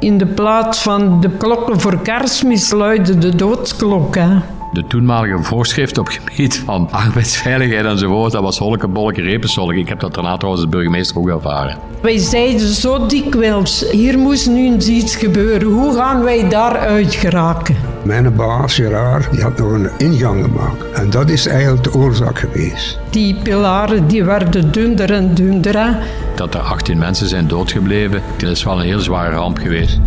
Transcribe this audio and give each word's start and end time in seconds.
In 0.00 0.18
de 0.18 0.26
plaats 0.26 0.82
van 0.82 1.20
de 1.20 1.30
klokken 1.30 1.80
voor 1.80 1.98
kerstmis 2.02 2.70
luidde 2.70 3.18
de 3.18 3.36
doodsklok. 3.36 4.14
Hè. 4.14 4.38
De 4.72 4.86
toenmalige 4.86 5.42
voorschrift 5.42 5.98
op 5.98 6.08
gebied 6.08 6.62
van 6.64 6.88
arbeidsveiligheid 6.90 7.84
enzovoort, 7.84 8.32
dat 8.32 8.42
was 8.42 8.58
holke, 8.58 8.88
bolleke, 8.88 9.22
repensolk. 9.22 9.72
Ik 9.72 9.88
heb 9.88 10.00
dat 10.00 10.14
daarna 10.14 10.36
trouwens 10.36 10.64
als 10.64 10.72
burgemeester 10.72 11.18
ook 11.18 11.28
ervaren. 11.28 11.78
Wij 12.02 12.18
zeiden 12.18 12.68
zo 12.68 13.06
dikwijls, 13.06 13.90
hier 13.90 14.18
moest 14.18 14.48
nu 14.48 14.66
eens 14.66 14.86
iets 14.88 15.16
gebeuren. 15.16 15.68
Hoe 15.68 15.94
gaan 15.94 16.22
wij 16.22 16.48
daaruit 16.48 17.14
geraken? 17.14 17.76
Mijn 18.04 18.34
baas, 18.34 18.74
Gerard, 18.74 19.30
die 19.30 19.42
had 19.42 19.58
nog 19.58 19.72
een 19.72 19.90
ingang 19.98 20.44
gemaakt. 20.44 20.92
En 20.92 21.10
dat 21.10 21.30
is 21.30 21.46
eigenlijk 21.46 21.84
de 21.84 21.94
oorzaak 21.94 22.38
geweest. 22.38 22.98
Die 23.10 23.34
pilaren 23.42 24.06
die 24.06 24.24
werden 24.24 24.72
dunner 24.72 25.12
en 25.12 25.34
dunner. 25.34 25.78
Hè. 25.78 25.92
Dat 26.34 26.54
er 26.54 26.60
18 26.60 26.98
mensen 26.98 27.28
zijn 27.28 27.48
doodgebleven, 27.48 28.22
dat 28.36 28.50
is 28.50 28.64
wel 28.64 28.78
een 28.78 28.86
heel 28.86 29.00
zware 29.00 29.36
ramp 29.36 29.58
geweest. 29.58 30.00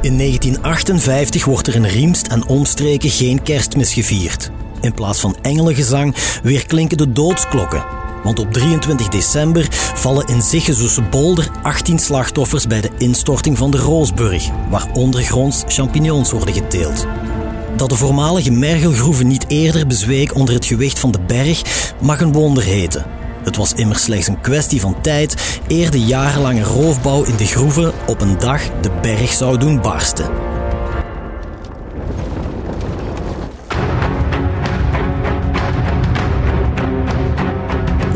In 0.00 0.16
1958 0.16 1.44
wordt 1.44 1.66
er 1.66 1.74
in 1.74 1.84
Riemst 1.84 2.26
en 2.26 2.46
omstreken 2.46 3.10
geen 3.10 3.42
kerstmis 3.42 3.92
gevierd. 3.92 4.50
In 4.80 4.94
plaats 4.94 5.20
van 5.20 5.36
engelengezang 5.42 6.14
weer 6.42 6.66
klinken 6.66 6.96
de 6.96 7.12
doodsklokken. 7.12 7.99
Want 8.22 8.38
op 8.38 8.52
23 8.52 9.08
december 9.08 9.66
vallen 9.94 10.26
in 10.26 10.42
Ziggezoese 10.42 11.02
Bolder 11.02 11.50
18 11.62 11.98
slachtoffers 11.98 12.66
bij 12.66 12.80
de 12.80 12.90
instorting 12.98 13.58
van 13.58 13.70
de 13.70 13.78
Roosburg, 13.78 14.48
waar 14.70 14.86
ondergronds 14.92 15.64
champignons 15.66 16.30
worden 16.30 16.54
geteeld. 16.54 17.06
Dat 17.76 17.88
de 17.88 17.96
voormalige 17.96 18.50
mergelgroeven 18.50 19.26
niet 19.26 19.44
eerder 19.48 19.86
bezweek 19.86 20.34
onder 20.34 20.54
het 20.54 20.66
gewicht 20.66 20.98
van 20.98 21.10
de 21.10 21.20
berg 21.20 21.62
mag 22.00 22.20
een 22.20 22.32
wonder 22.32 22.62
heten. 22.64 23.04
Het 23.44 23.56
was 23.56 23.72
immers 23.72 24.02
slechts 24.02 24.28
een 24.28 24.40
kwestie 24.40 24.80
van 24.80 25.00
tijd 25.00 25.60
eer 25.68 25.90
de 25.90 26.00
jarenlange 26.00 26.62
roofbouw 26.62 27.24
in 27.24 27.36
de 27.36 27.46
groeven 27.46 27.92
op 28.06 28.20
een 28.20 28.38
dag 28.38 28.62
de 28.80 28.90
berg 29.02 29.32
zou 29.32 29.58
doen 29.58 29.80
barsten. 29.80 30.59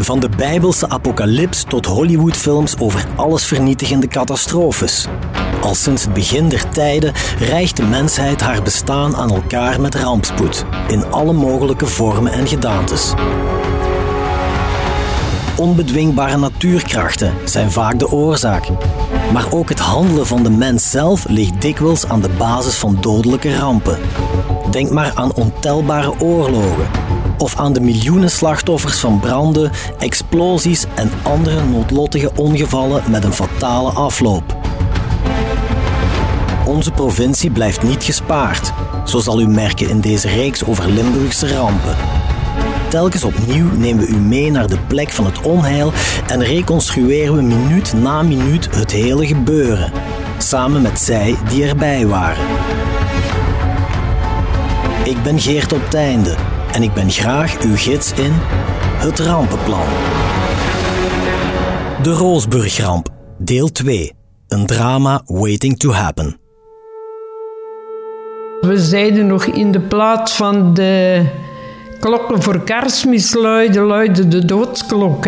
Van 0.04 0.20
de 0.20 0.28
Bijbelse 0.28 0.88
apocalyps 0.88 1.64
tot 1.68 1.86
Hollywoodfilms 1.86 2.78
over 2.78 3.04
allesvernietigende 3.16 4.08
catastrofes. 4.08 5.06
Al 5.62 5.74
sinds 5.74 6.04
het 6.04 6.14
begin 6.14 6.48
der 6.48 6.68
tijden 6.68 7.12
rijgt 7.38 7.76
de 7.76 7.82
mensheid 7.82 8.40
haar 8.40 8.62
bestaan 8.62 9.16
aan 9.16 9.30
elkaar 9.30 9.80
met 9.80 9.94
rampspoed, 9.94 10.64
in 10.88 11.04
alle 11.10 11.32
mogelijke 11.32 11.86
vormen 11.86 12.32
en 12.32 12.46
gedaantes. 12.46 13.12
Onbedwingbare 15.56 16.36
natuurkrachten 16.36 17.34
zijn 17.44 17.70
vaak 17.70 17.98
de 17.98 18.10
oorzaak. 18.10 18.66
Maar 19.34 19.52
ook 19.52 19.68
het 19.68 19.78
handelen 19.78 20.26
van 20.26 20.42
de 20.42 20.50
mens 20.50 20.90
zelf 20.90 21.28
ligt 21.28 21.60
dikwijls 21.60 22.06
aan 22.06 22.20
de 22.20 22.28
basis 22.38 22.74
van 22.74 22.96
dodelijke 23.00 23.56
rampen. 23.56 23.98
Denk 24.70 24.90
maar 24.90 25.12
aan 25.14 25.34
ontelbare 25.34 26.20
oorlogen. 26.20 26.86
Of 27.38 27.56
aan 27.56 27.72
de 27.72 27.80
miljoenen 27.80 28.30
slachtoffers 28.30 28.98
van 28.98 29.20
branden, 29.20 29.70
explosies 29.98 30.84
en 30.94 31.10
andere 31.22 31.64
noodlottige 31.64 32.30
ongevallen 32.36 33.02
met 33.10 33.24
een 33.24 33.32
fatale 33.32 33.90
afloop. 33.90 34.56
Onze 36.66 36.90
provincie 36.90 37.50
blijft 37.50 37.82
niet 37.82 38.04
gespaard, 38.04 38.72
zo 39.04 39.18
zal 39.18 39.40
u 39.40 39.46
merken 39.46 39.88
in 39.88 40.00
deze 40.00 40.28
reeks 40.28 40.64
over 40.64 40.90
Limburgse 40.90 41.54
rampen. 41.54 42.23
Telkens 42.94 43.24
opnieuw 43.24 43.70
nemen 43.76 44.06
we 44.06 44.10
u 44.10 44.16
mee 44.16 44.50
naar 44.50 44.66
de 44.66 44.78
plek 44.88 45.10
van 45.10 45.24
het 45.24 45.40
onheil 45.40 45.92
en 46.26 46.44
reconstrueren 46.44 47.34
we 47.34 47.42
minuut 47.42 47.92
na 47.92 48.22
minuut 48.22 48.76
het 48.76 48.90
hele 48.90 49.26
gebeuren, 49.26 49.92
samen 50.38 50.82
met 50.82 51.00
zij 51.00 51.36
die 51.48 51.64
erbij 51.64 52.06
waren. 52.06 52.44
Ik 55.04 55.22
ben 55.22 55.40
Geert 55.40 55.72
op 55.72 55.90
Teinde 55.90 56.34
en 56.72 56.82
ik 56.82 56.94
ben 56.94 57.10
graag 57.10 57.60
uw 57.62 57.76
gids 57.76 58.12
in 58.12 58.32
Het 58.96 59.18
Rampenplan. 59.18 59.86
De 62.02 62.12
Roosburgramp, 62.12 63.08
deel 63.38 63.72
2. 63.72 64.12
Een 64.48 64.66
drama 64.66 65.22
waiting 65.24 65.78
to 65.78 65.90
happen. 65.90 66.36
We 68.60 68.78
zeiden 68.78 69.26
nog 69.26 69.44
in 69.44 69.72
de 69.72 69.80
plaats 69.80 70.32
van 70.32 70.74
de 70.74 71.24
klokken 72.04 72.42
voor 72.42 72.64
kerstmis 72.64 73.34
luiden, 73.34 73.82
luidde 73.82 74.28
de 74.28 74.44
doodsklok. 74.44 75.24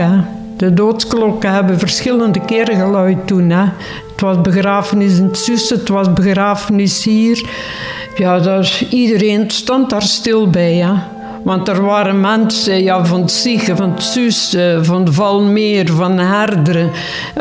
De 0.57 0.75
doodsklokken 0.75 1.53
hebben 1.53 1.79
verschillende 1.79 2.41
keren 2.41 2.77
geluid 2.77 3.27
toen. 3.27 3.51
Hè. 3.51 3.65
Het 4.13 4.21
was 4.21 4.41
begrafenis 4.41 5.19
in 5.19 5.25
het 5.25 5.39
Sus, 5.39 5.69
het 5.69 5.89
was 5.89 6.13
begrafenis 6.13 7.05
hier. 7.05 7.49
Ja, 8.17 8.39
daar, 8.39 8.83
iedereen 8.91 9.51
stond 9.51 9.91
daar 9.91 10.03
stil 10.03 10.51
bij. 10.51 10.75
Hè. 10.75 10.93
Want 11.43 11.69
er 11.69 11.83
waren 11.83 12.21
mensen 12.21 12.83
ja, 12.83 13.05
van 13.05 13.21
het 13.21 13.33
Ziegen, 13.33 13.77
van 13.77 13.91
het 13.91 14.03
Sus, 14.03 14.55
eh, 14.55 14.79
van 14.83 15.13
Valmeer, 15.13 15.93
van 15.93 16.19
Herderen, 16.19 16.91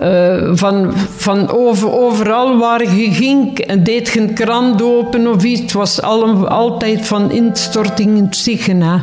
uh, 0.04 0.50
van, 0.54 0.94
van 1.16 1.50
over, 1.50 1.92
overal 1.92 2.58
waar 2.58 2.96
je 2.96 3.14
ging 3.14 3.60
en 3.60 3.84
deed 3.84 4.10
geen 4.10 4.34
krant 4.34 4.82
open 4.82 5.28
of 5.28 5.44
iets. 5.44 5.62
Het 5.62 5.74
was 5.74 6.02
al, 6.02 6.48
altijd 6.48 7.08
van 7.08 7.32
instorting 7.32 8.18
in 8.18 8.24
het 8.24 8.38
Ziegen. 8.38 8.82
Hè. 8.82 8.98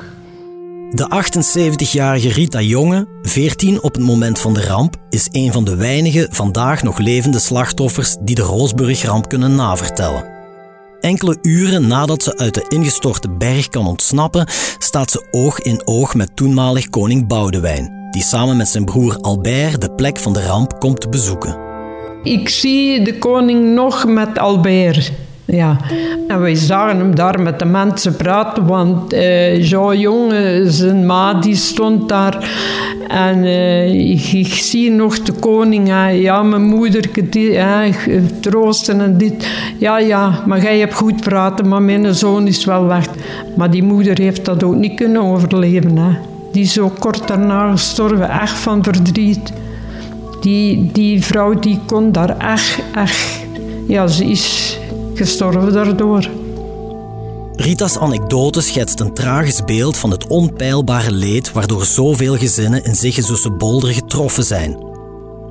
De 0.94 1.22
78-jarige 1.24 2.28
Rita 2.28 2.60
Jonge, 2.60 3.06
14 3.22 3.82
op 3.82 3.94
het 3.94 4.02
moment 4.02 4.38
van 4.38 4.54
de 4.54 4.66
ramp, 4.66 4.96
is 5.10 5.28
een 5.30 5.52
van 5.52 5.64
de 5.64 5.76
weinige 5.76 6.28
vandaag 6.30 6.82
nog 6.82 6.98
levende 6.98 7.38
slachtoffers 7.38 8.16
die 8.20 8.34
de 8.34 8.42
Roosburgramp 8.42 9.28
kunnen 9.28 9.54
navertellen. 9.54 10.24
Enkele 11.00 11.38
uren 11.42 11.86
nadat 11.86 12.22
ze 12.22 12.38
uit 12.38 12.54
de 12.54 12.64
ingestorte 12.68 13.30
berg 13.30 13.68
kan 13.68 13.86
ontsnappen, 13.86 14.46
staat 14.78 15.10
ze 15.10 15.26
oog 15.30 15.60
in 15.60 15.80
oog 15.84 16.14
met 16.14 16.36
toenmalig 16.36 16.88
koning 16.88 17.26
Boudewijn, 17.26 18.08
die 18.10 18.22
samen 18.22 18.56
met 18.56 18.68
zijn 18.68 18.84
broer 18.84 19.16
Albert 19.16 19.80
de 19.80 19.92
plek 19.92 20.18
van 20.18 20.32
de 20.32 20.42
ramp 20.42 20.80
komt 20.80 21.10
bezoeken. 21.10 21.56
Ik 22.22 22.48
zie 22.48 23.04
de 23.04 23.18
koning 23.18 23.74
nog 23.74 24.06
met 24.06 24.38
Albert. 24.38 25.12
Ja, 25.52 25.76
en 26.28 26.40
wij 26.40 26.54
zagen 26.54 26.98
hem 26.98 27.14
daar 27.14 27.40
met 27.40 27.58
de 27.58 27.64
mensen 27.64 28.16
praten, 28.16 28.66
want 28.66 29.14
uh, 29.14 29.68
Jean 29.68 29.98
Jonge, 29.98 30.62
zijn 30.66 31.06
ma, 31.06 31.34
die 31.34 31.56
stond 31.56 32.08
daar. 32.08 32.50
En 33.08 33.38
uh, 33.38 34.32
ik, 34.32 34.46
zie 34.46 34.90
nog 34.90 35.18
de 35.18 35.32
koning, 35.32 35.88
ja, 36.12 36.42
mijn 36.42 36.62
moeder, 36.62 37.30
die, 37.30 37.58
troosten 38.40 39.00
en 39.00 39.18
dit. 39.18 39.46
Ja, 39.78 39.98
ja, 39.98 40.42
maar 40.46 40.62
jij 40.62 40.78
hebt 40.78 40.94
goed 40.94 41.20
praten, 41.20 41.68
maar 41.68 41.82
mijn 41.82 42.14
zoon 42.14 42.46
is 42.46 42.64
wel 42.64 42.86
weg. 42.86 43.06
Maar 43.56 43.70
die 43.70 43.82
moeder 43.82 44.18
heeft 44.18 44.44
dat 44.44 44.62
ook 44.62 44.74
niet 44.74 44.94
kunnen 44.94 45.22
overleven. 45.22 45.96
Hè. 45.96 46.16
Die 46.52 46.62
is 46.62 46.72
zo 46.72 46.92
kort 46.98 47.28
daarna 47.28 47.70
gestorven, 47.70 48.30
echt 48.30 48.58
van 48.58 48.82
verdriet. 48.82 49.52
Die, 50.40 50.90
die 50.92 51.22
vrouw 51.22 51.54
die 51.54 51.78
kon 51.86 52.12
daar 52.12 52.38
echt, 52.38 52.78
echt, 52.94 53.44
ja, 53.86 54.06
ze 54.06 54.24
is 54.24 54.80
gestorven 55.14 55.72
daardoor. 55.72 56.28
Rita's 57.56 57.98
anekdote 57.98 58.60
schetst 58.60 59.00
een 59.00 59.14
tragisch 59.14 59.64
beeld 59.64 59.96
van 59.96 60.10
het 60.10 60.26
onpeilbare 60.26 61.12
leed 61.12 61.52
waardoor 61.52 61.84
zoveel 61.84 62.36
gezinnen 62.36 62.84
in 62.84 62.94
Ziggezoese 62.94 63.50
Bolder 63.50 63.92
getroffen 63.92 64.44
zijn. 64.44 64.76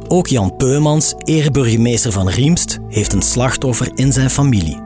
Ook 0.08 0.28
Jan 0.28 0.56
Peumans, 0.56 1.14
ereburgemeester 1.18 2.12
van 2.12 2.30
Riemst, 2.30 2.80
heeft 2.88 3.14
een 3.14 3.22
slachtoffer 3.22 3.92
in 3.96 4.14
zijn 4.14 4.30
familie. 4.30 4.80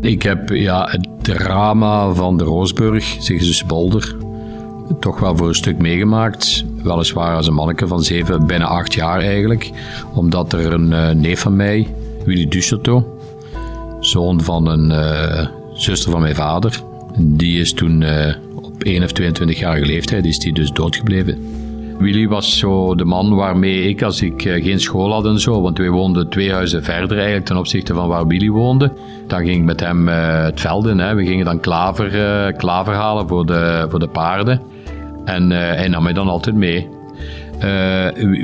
Ik 0.00 0.22
heb 0.22 0.48
ja, 0.48 0.88
het 0.90 1.08
drama 1.22 2.12
van 2.12 2.36
de 2.36 2.44
Roosburg, 2.44 3.16
Ziggezoese 3.18 3.66
Bolder, 3.66 4.16
toch 5.00 5.20
wel 5.20 5.36
voor 5.36 5.48
een 5.48 5.54
stuk 5.54 5.78
meegemaakt. 5.78 6.64
Weliswaar 6.82 7.36
als 7.36 7.46
een 7.46 7.54
manneke 7.54 7.86
van 7.86 8.02
zeven, 8.02 8.46
bijna 8.46 8.64
acht 8.64 8.94
jaar 8.94 9.20
eigenlijk. 9.20 9.70
Omdat 10.14 10.52
er 10.52 10.72
een 10.72 10.90
uh, 10.90 11.10
neef 11.10 11.40
van 11.40 11.56
mij, 11.56 11.86
Willy 12.24 12.48
Duchateau, 12.48 13.04
zoon 14.00 14.40
van 14.40 14.66
een 14.66 14.90
uh, 14.90 15.46
zuster 15.72 16.10
van 16.10 16.20
mijn 16.20 16.34
vader. 16.34 16.80
Die 17.18 17.60
is 17.60 17.72
toen 17.72 18.00
uh, 18.00 18.34
op 18.54 18.82
1 18.82 19.02
of 19.02 19.10
22-jarige 19.20 19.86
leeftijd 19.86 20.24
is 20.24 20.38
die 20.38 20.52
dus 20.52 20.72
doodgebleven. 20.72 21.58
Willy 21.98 22.28
was 22.28 22.58
zo 22.58 22.94
de 22.94 23.04
man 23.04 23.34
waarmee 23.34 23.88
ik, 23.88 24.02
als 24.02 24.22
ik 24.22 24.44
uh, 24.44 24.64
geen 24.64 24.80
school 24.80 25.12
had 25.12 25.26
en 25.26 25.40
zo, 25.40 25.60
want 25.60 25.78
wij 25.78 25.90
woonden 25.90 26.28
twee 26.28 26.52
huizen 26.52 26.84
verder 26.84 27.16
eigenlijk 27.16 27.46
ten 27.46 27.56
opzichte 27.56 27.94
van 27.94 28.08
waar 28.08 28.26
Willy 28.26 28.48
woonde. 28.48 28.92
Dan 29.26 29.44
ging 29.44 29.56
ik 29.56 29.64
met 29.64 29.80
hem 29.80 30.08
het 30.08 30.60
veld 30.60 30.86
in. 30.86 30.98
Hè. 30.98 31.14
We 31.14 31.26
gingen 31.26 31.44
dan 31.44 31.60
klaver, 31.60 32.52
klaver 32.52 32.94
halen 32.94 33.28
voor 33.28 33.46
de, 33.46 33.86
voor 33.90 33.98
de 33.98 34.08
paarden. 34.08 34.62
En 35.24 35.50
hij 35.50 35.88
nam 35.88 36.02
mij 36.02 36.12
dan 36.12 36.28
altijd 36.28 36.56
mee. 36.56 36.88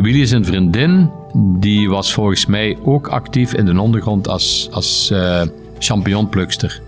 Willy 0.03 0.20
is 0.20 0.31
een 0.31 0.44
vriendin 0.44 1.11
die 1.38 1.88
was 1.88 2.12
volgens 2.12 2.46
mij 2.46 2.78
ook 2.82 3.08
actief 3.08 3.54
in 3.54 3.64
de 3.64 3.80
ondergrond 3.80 4.28
als, 4.28 4.68
als 4.72 5.10
uh, 5.12 5.42
champignonplukster. 5.78 6.80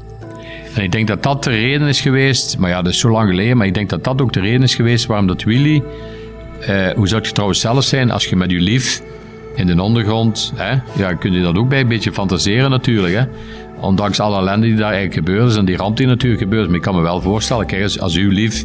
En 0.75 0.83
ik 0.83 0.93
denk 0.93 1.07
dat 1.07 1.23
dat 1.23 1.45
de 1.45 1.51
reden 1.51 1.89
is 1.89 2.01
geweest, 2.01 2.59
maar 2.59 2.71
ja, 2.71 2.83
dat 2.83 2.93
is 2.93 2.99
zo 2.99 3.11
lang 3.11 3.29
geleden, 3.29 3.57
maar 3.57 3.67
ik 3.67 3.75
denk 3.75 3.91
dat 3.91 4.05
dat 4.05 4.23
ook 4.23 4.33
de 4.33 4.41
reden 4.41 4.63
is 4.63 4.75
geweest 4.75 5.07
waarom 5.07 5.27
dat 5.27 5.43
Willy, 5.43 5.83
uh, 6.61 6.91
hoe 6.91 7.09
zou 7.09 7.23
het 7.23 7.35
trouwens 7.35 7.61
zelf 7.61 7.85
zijn 7.85 8.11
als 8.11 8.27
je 8.27 8.37
met 8.37 8.51
je 8.51 8.61
lief 8.61 9.03
in 9.55 9.67
de 9.67 9.83
ondergrond, 9.83 10.53
hè, 10.57 10.79
ja, 10.97 11.15
kun 11.15 11.33
je 11.33 11.43
dat 11.43 11.57
ook 11.57 11.69
bij 11.69 11.81
een 11.81 11.89
beetje 11.89 12.13
fantaseren 12.13 12.71
natuurlijk. 12.71 13.15
Hè. 13.15 13.25
Ondanks 13.81 14.21
alle 14.21 14.39
ellende 14.39 14.67
die 14.67 14.77
daar 14.77 14.93
eigenlijk 14.93 15.27
gebeurd 15.27 15.51
is 15.51 15.57
en 15.57 15.65
die 15.65 15.77
ramp 15.77 15.97
die 15.97 16.07
natuurlijk 16.07 16.43
gebeurd 16.43 16.63
is. 16.63 16.67
Maar 16.67 16.77
ik 16.77 16.83
kan 16.83 16.95
me 16.95 17.01
wel 17.01 17.21
voorstellen, 17.21 17.67
kijk, 17.67 17.83
als, 17.83 18.01
als 18.01 18.17
uw 18.17 18.31
lief 18.31 18.65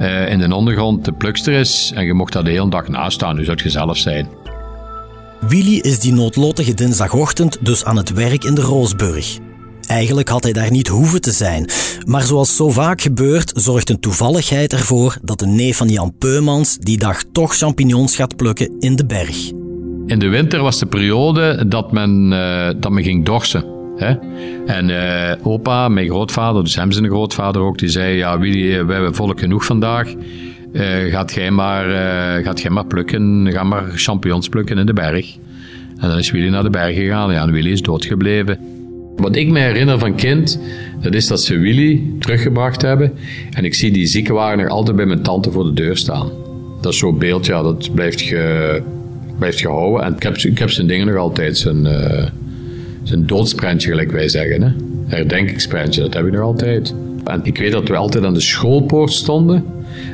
uh, 0.00 0.30
in 0.30 0.38
de 0.38 0.54
ondergrond 0.54 1.04
de 1.04 1.12
plukster 1.12 1.52
is 1.52 1.92
en 1.94 2.04
je 2.04 2.14
mocht 2.14 2.32
daar 2.32 2.44
de 2.44 2.50
hele 2.50 2.70
dag 2.70 2.88
naast 2.88 3.12
staan, 3.12 3.36
dus 3.36 3.46
zou 3.46 3.58
het 3.62 3.72
zelf 3.72 3.96
zijn. 3.96 4.39
Willy 5.48 5.78
is 5.78 6.00
die 6.00 6.12
noodlottige 6.12 6.74
dinsdagochtend 6.74 7.58
dus 7.60 7.84
aan 7.84 7.96
het 7.96 8.12
werk 8.12 8.44
in 8.44 8.54
de 8.54 8.60
Roosburg. 8.60 9.38
Eigenlijk 9.86 10.28
had 10.28 10.42
hij 10.42 10.52
daar 10.52 10.70
niet 10.70 10.88
hoeven 10.88 11.20
te 11.20 11.32
zijn. 11.32 11.68
Maar 12.06 12.22
zoals 12.22 12.56
zo 12.56 12.70
vaak 12.70 13.00
gebeurt, 13.00 13.52
zorgt 13.54 13.90
een 13.90 14.00
toevalligheid 14.00 14.72
ervoor 14.72 15.18
dat 15.22 15.38
de 15.38 15.46
neef 15.46 15.76
van 15.76 15.88
Jan 15.88 16.14
Peumans 16.18 16.78
die 16.78 16.98
dag 16.98 17.22
toch 17.32 17.56
champignons 17.56 18.16
gaat 18.16 18.36
plukken 18.36 18.72
in 18.78 18.96
de 18.96 19.06
berg. 19.06 19.50
In 20.06 20.18
de 20.18 20.28
winter 20.28 20.62
was 20.62 20.78
de 20.78 20.86
periode 20.86 21.68
dat 21.68 21.92
men, 21.92 22.32
uh, 22.32 22.70
dat 22.80 22.90
men 22.90 23.02
ging 23.02 23.24
dorsen. 23.24 23.64
Hè? 23.96 24.14
En 24.66 24.88
uh, 24.88 25.46
opa, 25.46 25.88
mijn 25.88 26.08
grootvader, 26.08 26.62
dus 26.62 26.74
hem 26.74 26.92
zijn 26.92 27.06
grootvader 27.06 27.62
ook, 27.62 27.78
die 27.78 27.88
zei: 27.88 28.16
Ja, 28.16 28.38
Willy, 28.38 28.84
we 28.84 28.92
hebben 28.92 29.14
volk 29.14 29.40
genoeg 29.40 29.64
vandaag. 29.64 30.14
Uh, 30.72 31.04
gaat, 31.04 31.32
jij 31.32 31.50
maar, 31.50 31.84
gaat 32.42 32.60
jij 32.60 32.70
maar 32.70 32.86
plukken, 32.86 33.52
ga 33.52 33.64
maar 33.64 33.84
champignons 33.94 34.48
plukken 34.48 34.78
in 34.78 34.86
de 34.86 34.92
berg. 34.92 35.36
En 36.00 36.08
dan 36.08 36.18
is 36.18 36.30
Willy 36.30 36.48
naar 36.48 36.62
de 36.62 36.70
berg 36.70 36.94
gegaan. 36.94 37.32
Ja, 37.32 37.42
en 37.42 37.52
Willy 37.52 37.70
is 37.70 37.82
doodgebleven. 37.82 38.58
Wat 39.16 39.36
ik 39.36 39.48
me 39.48 39.58
herinner 39.58 39.98
van 39.98 40.14
kind, 40.14 40.60
dat 41.00 41.14
is 41.14 41.26
dat 41.26 41.42
ze 41.42 41.58
Willy 41.58 42.02
teruggebracht 42.18 42.82
hebben. 42.82 43.12
En 43.50 43.64
ik 43.64 43.74
zie 43.74 43.90
die 43.90 44.06
ziekenwagen 44.06 44.58
nog 44.58 44.68
altijd 44.68 44.96
bij 44.96 45.06
mijn 45.06 45.22
tante 45.22 45.50
voor 45.50 45.64
de 45.64 45.72
deur 45.72 45.96
staan. 45.96 46.30
Dat 46.80 46.92
is 46.92 46.98
zo'n 46.98 47.18
beeld, 47.18 47.46
ja, 47.46 47.62
dat 47.62 47.94
blijft, 47.94 48.20
ge, 48.20 48.82
blijft 49.38 49.60
gehouden. 49.60 50.04
En 50.06 50.14
ik 50.14 50.22
heb, 50.22 50.36
ik 50.36 50.58
heb 50.58 50.70
zijn 50.70 50.86
dingen 50.86 51.06
nog 51.06 51.16
altijd, 51.16 51.58
zijn, 51.58 51.84
uh, 51.84 52.26
zijn 53.02 53.26
doodsprentje, 53.26 53.88
gelijk 53.88 54.10
wij 54.10 54.28
zeggen. 54.28 54.62
Hè? 54.62 54.70
Herdenkingsprentje, 55.06 56.00
dat 56.00 56.14
heb 56.14 56.26
ik 56.26 56.32
nog 56.32 56.42
altijd. 56.42 56.94
En 57.24 57.40
ik 57.42 57.58
weet 57.58 57.72
dat 57.72 57.88
we 57.88 57.96
altijd 57.96 58.24
aan 58.24 58.34
de 58.34 58.40
schoolpoort 58.40 59.12
stonden. 59.12 59.64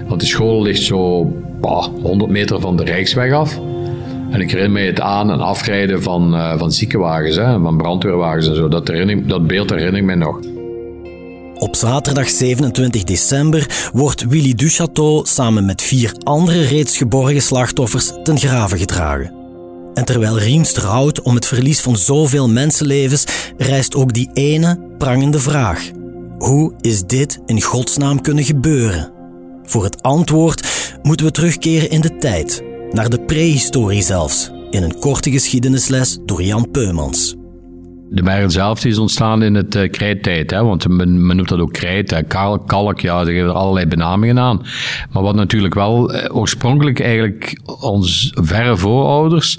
Want 0.08 0.20
de 0.20 0.26
school 0.26 0.62
ligt 0.62 0.82
zo 0.82 1.24
bah, 1.60 1.86
100 2.02 2.30
meter 2.30 2.60
van 2.60 2.76
de 2.76 2.84
Rijksweg 2.84 3.32
af. 3.32 3.60
En 4.30 4.40
ik 4.40 4.50
herinner 4.50 4.80
me 4.80 4.86
het 4.86 5.00
aan- 5.00 5.30
en 5.30 5.40
afrijden 5.40 6.02
van, 6.02 6.34
uh, 6.34 6.58
van 6.58 6.72
ziekenwagens, 6.72 7.36
hè, 7.36 7.60
van 7.60 7.76
brandweerwagens 7.76 8.48
en 8.48 8.56
zo. 8.56 8.68
Dat, 8.68 8.86
dat 9.26 9.46
beeld 9.46 9.70
herinner 9.70 10.00
ik 10.00 10.04
me 10.04 10.14
nog. 10.14 10.40
Op 11.58 11.76
zaterdag 11.76 12.28
27 12.28 13.04
december 13.04 13.90
wordt 13.92 14.26
Willy 14.26 14.54
Duchateau 14.54 15.26
samen 15.26 15.64
met 15.64 15.82
vier 15.82 16.14
andere 16.22 16.60
reeds 16.60 16.96
geborgen 16.96 17.42
slachtoffers 17.42 18.12
ten 18.22 18.38
grave 18.38 18.78
gedragen. 18.78 19.32
En 19.94 20.04
terwijl 20.04 20.38
Riems 20.38 20.76
rouwt 20.76 21.22
om 21.22 21.34
het 21.34 21.46
verlies 21.46 21.80
van 21.80 21.96
zoveel 21.96 22.48
mensenlevens, 22.48 23.24
rijst 23.56 23.94
ook 23.94 24.12
die 24.12 24.30
ene 24.32 24.78
prangende 24.98 25.38
vraag. 25.38 25.90
Hoe 26.38 26.72
is 26.80 27.04
dit 27.04 27.40
in 27.46 27.62
godsnaam 27.62 28.20
kunnen 28.20 28.44
gebeuren? 28.44 29.15
Voor 29.66 29.84
het 29.84 30.02
antwoord 30.02 30.96
moeten 31.02 31.26
we 31.26 31.32
terugkeren 31.32 31.90
in 31.90 32.00
de 32.00 32.16
tijd, 32.16 32.62
naar 32.90 33.08
de 33.08 33.20
prehistorie 33.20 34.02
zelfs, 34.02 34.50
in 34.70 34.82
een 34.82 34.98
korte 34.98 35.30
geschiedenisles 35.30 36.18
door 36.24 36.42
Jan 36.42 36.70
Peumans. 36.70 37.34
De 38.10 38.22
merel 38.22 38.50
zelf 38.50 38.84
is 38.84 38.98
ontstaan 38.98 39.42
in 39.42 39.54
het 39.54 39.74
uh, 39.74 39.90
krijttijd, 39.90 40.50
hè, 40.50 40.62
want 40.62 40.88
men, 40.88 41.26
noemt 41.36 41.48
dat 41.48 41.58
ook 41.58 41.72
krijt, 41.72 42.22
kalk, 42.66 43.00
ja, 43.00 43.24
ze 43.24 43.30
geven 43.30 43.48
er 43.48 43.54
allerlei 43.54 43.86
benamingen 43.86 44.38
aan. 44.38 44.66
Maar 45.10 45.22
wat 45.22 45.34
natuurlijk 45.34 45.74
wel 45.74 46.14
uh, 46.14 46.36
oorspronkelijk 46.36 47.00
eigenlijk 47.00 47.60
ons 47.80 48.32
verre 48.34 48.76
voorouders, 48.76 49.58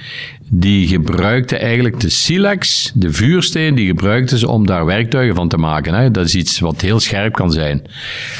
die 0.49 0.87
gebruikten 0.87 1.59
eigenlijk 1.59 1.99
de 1.99 2.09
silex, 2.09 2.91
de 2.95 3.13
vuursteen, 3.13 3.75
die 3.75 3.87
gebruikten 3.87 4.37
ze 4.37 4.47
om 4.47 4.65
daar 4.65 4.85
werktuigen 4.85 5.35
van 5.35 5.47
te 5.47 5.57
maken. 5.57 5.93
Hè. 5.93 6.11
Dat 6.11 6.25
is 6.25 6.35
iets 6.35 6.59
wat 6.59 6.81
heel 6.81 6.99
scherp 6.99 7.33
kan 7.33 7.51
zijn. 7.51 7.81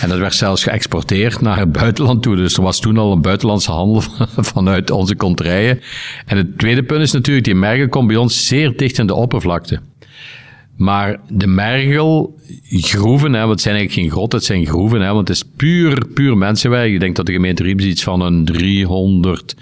En 0.01 0.09
dat 0.09 0.18
werd 0.18 0.36
zelfs 0.36 0.63
geëxporteerd 0.63 1.42
naar 1.42 1.59
het 1.59 1.71
buitenland 1.71 2.24
toe. 2.24 2.36
Dus 2.36 2.57
er 2.57 2.63
was 2.63 2.80
toen 2.80 2.98
al 2.98 3.12
een 3.12 3.21
buitenlandse 3.21 3.71
handel 3.71 4.01
vanuit 4.54 4.92
onze 4.92 5.15
kontrijen. 5.15 5.81
En 6.25 6.38
het 6.38 6.57
tweede 6.57 6.83
punt 6.83 7.01
is 7.01 7.12
natuurlijk, 7.12 7.45
die 7.45 7.56
mergel 7.56 7.88
komt 7.88 8.07
bij 8.07 8.15
ons 8.15 8.48
zeer 8.48 8.77
dicht 8.77 8.98
in 8.98 9.07
de 9.07 9.15
oppervlakte. 9.15 9.80
Maar 10.77 11.19
de 11.30 11.48
mergelgroeven, 11.48 13.33
hè, 13.33 13.39
want 13.39 13.51
het 13.51 13.62
zijn 13.62 13.75
eigenlijk 13.75 13.92
geen 13.92 14.10
grotten, 14.10 14.39
het 14.39 14.48
zijn 14.48 14.65
groeven, 14.65 15.01
hè, 15.01 15.13
want 15.13 15.27
het 15.27 15.38
is 15.38 15.44
puur, 15.56 16.06
puur 16.13 16.38
mensenwerk. 16.38 16.94
Ik 16.94 17.00
denk 17.00 17.15
dat 17.15 17.25
de 17.25 17.31
gemeente 17.31 17.63
Riems 17.63 17.83
iets 17.83 18.03
van 18.03 18.21
een 18.21 18.45
300 18.45 19.56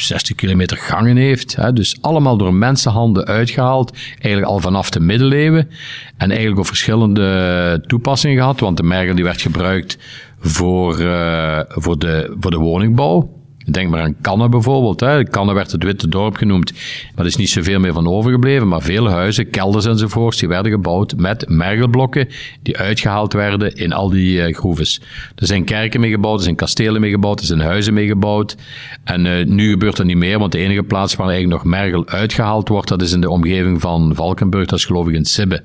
60 0.00 0.36
kilometer 0.36 0.76
gangen 0.76 1.16
heeft. 1.16 1.56
Hè, 1.56 1.72
dus 1.72 1.96
allemaal 2.00 2.36
door 2.36 2.54
mensenhanden 2.54 3.26
uitgehaald. 3.26 3.92
Eigenlijk 4.08 4.46
al 4.46 4.58
vanaf 4.58 4.90
de 4.90 5.00
middeleeuwen. 5.00 5.68
En 6.16 6.28
eigenlijk 6.30 6.60
op 6.60 6.66
verschillende 6.66 7.84
toepassingen 7.86 8.36
gehad. 8.36 8.60
Want 8.60 8.76
de 8.76 8.82
mergel 8.82 9.14
die 9.14 9.24
werd 9.24 9.42
gebruikt 9.42 9.98
voor, 10.40 11.00
uh, 11.00 11.60
voor, 11.68 11.98
de, 11.98 12.36
voor 12.40 12.50
de 12.50 12.58
woningbouw. 12.58 13.36
Denk 13.70 13.90
maar 13.90 14.00
aan 14.00 14.16
Kannen 14.20 14.50
bijvoorbeeld. 14.50 15.00
Hè. 15.00 15.24
Kannen 15.24 15.54
werd 15.54 15.72
het 15.72 15.82
Witte 15.82 16.08
Dorp 16.08 16.36
genoemd. 16.36 16.72
Maar 16.72 17.24
er 17.24 17.30
is 17.30 17.36
niet 17.36 17.50
zoveel 17.50 17.80
meer 17.80 17.92
van 17.92 18.08
overgebleven. 18.08 18.68
Maar 18.68 18.82
veel 18.82 19.08
huizen, 19.08 19.50
kelders 19.50 19.86
enzovoorts, 19.86 20.38
die 20.38 20.48
werden 20.48 20.72
gebouwd 20.72 21.16
met 21.16 21.48
mergelblokken 21.48 22.28
die 22.62 22.76
uitgehaald 22.76 23.32
werden 23.32 23.74
in 23.74 23.92
al 23.92 24.10
die 24.10 24.48
uh, 24.48 24.54
groeves. 24.54 25.00
Er 25.34 25.46
zijn 25.46 25.64
kerken 25.64 26.00
mee 26.00 26.10
gebouwd, 26.10 26.38
er 26.38 26.44
zijn 26.44 26.56
kastelen 26.56 27.00
mee 27.00 27.10
gebouwd, 27.10 27.40
er 27.40 27.46
zijn 27.46 27.60
huizen 27.60 27.94
mee 27.94 28.06
gebouwd. 28.06 28.56
En 29.04 29.24
uh, 29.24 29.44
nu 29.44 29.70
gebeurt 29.70 29.96
dat 29.96 30.06
niet 30.06 30.16
meer, 30.16 30.38
want 30.38 30.52
de 30.52 30.58
enige 30.58 30.82
plaats 30.82 31.16
waar 31.16 31.28
eigenlijk 31.28 31.62
nog 31.62 31.72
mergel 31.72 32.08
uitgehaald 32.08 32.68
wordt, 32.68 32.88
dat 32.88 33.02
is 33.02 33.12
in 33.12 33.20
de 33.20 33.30
omgeving 33.30 33.80
van 33.80 34.14
Valkenburg, 34.14 34.66
dat 34.66 34.78
is 34.78 34.84
geloof 34.84 35.08
ik 35.08 35.14
in 35.14 35.24
Sibbe. 35.24 35.62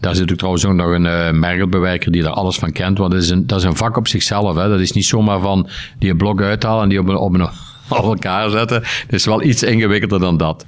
Daar 0.00 0.14
zit 0.14 0.30
ook 0.30 0.36
trouwens 0.36 0.64
ook 0.64 0.74
nog 0.74 0.90
een 0.90 1.04
uh, 1.04 1.30
mergelbewerker 1.30 2.12
die 2.12 2.22
daar 2.22 2.32
alles 2.32 2.56
van 2.56 2.72
kent. 2.72 2.98
Want 2.98 3.12
dat 3.12 3.22
is 3.22 3.30
een, 3.30 3.46
dat 3.46 3.58
is 3.58 3.64
een 3.64 3.76
vak 3.76 3.96
op 3.96 4.08
zichzelf. 4.08 4.56
Hè. 4.56 4.68
Dat 4.68 4.80
is 4.80 4.92
niet 4.92 5.06
zomaar 5.06 5.40
van 5.40 5.68
die 5.98 6.16
blok 6.16 6.42
uithalen 6.42 6.82
en 6.82 6.88
die 6.88 6.98
op, 6.98 7.08
een, 7.08 7.16
op, 7.16 7.34
een, 7.34 7.48
elkaar 7.96 8.50
zetten. 8.50 8.82
Het 8.82 9.12
is 9.12 9.24
wel 9.24 9.42
iets 9.42 9.62
ingewikkelder 9.62 10.20
dan 10.20 10.36
dat. 10.36 10.64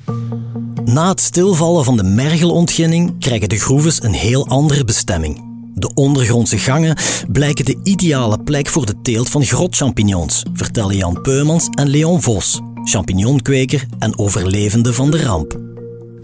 Na 0.84 1.08
het 1.08 1.20
stilvallen 1.20 1.84
van 1.84 1.96
de 1.96 2.02
mergelontginning 2.02 3.20
krijgen 3.20 3.48
de 3.48 3.58
groeves 3.58 4.02
een 4.02 4.12
heel 4.12 4.46
andere 4.48 4.84
bestemming. 4.84 5.44
De 5.74 5.90
ondergrondse 5.94 6.58
gangen 6.58 6.96
blijken 7.32 7.64
de 7.64 7.80
ideale 7.82 8.42
plek 8.42 8.68
voor 8.68 8.86
de 8.86 9.00
teelt 9.02 9.28
van 9.28 9.44
grotchampignons, 9.44 10.42
vertellen 10.52 10.96
Jan 10.96 11.20
Peumans 11.20 11.68
en 11.68 11.88
Leon 11.88 12.22
Vos, 12.22 12.60
champignonkweker 12.84 13.84
en 13.98 14.18
overlevende 14.18 14.92
van 14.92 15.10
de 15.10 15.22
ramp. 15.22 15.65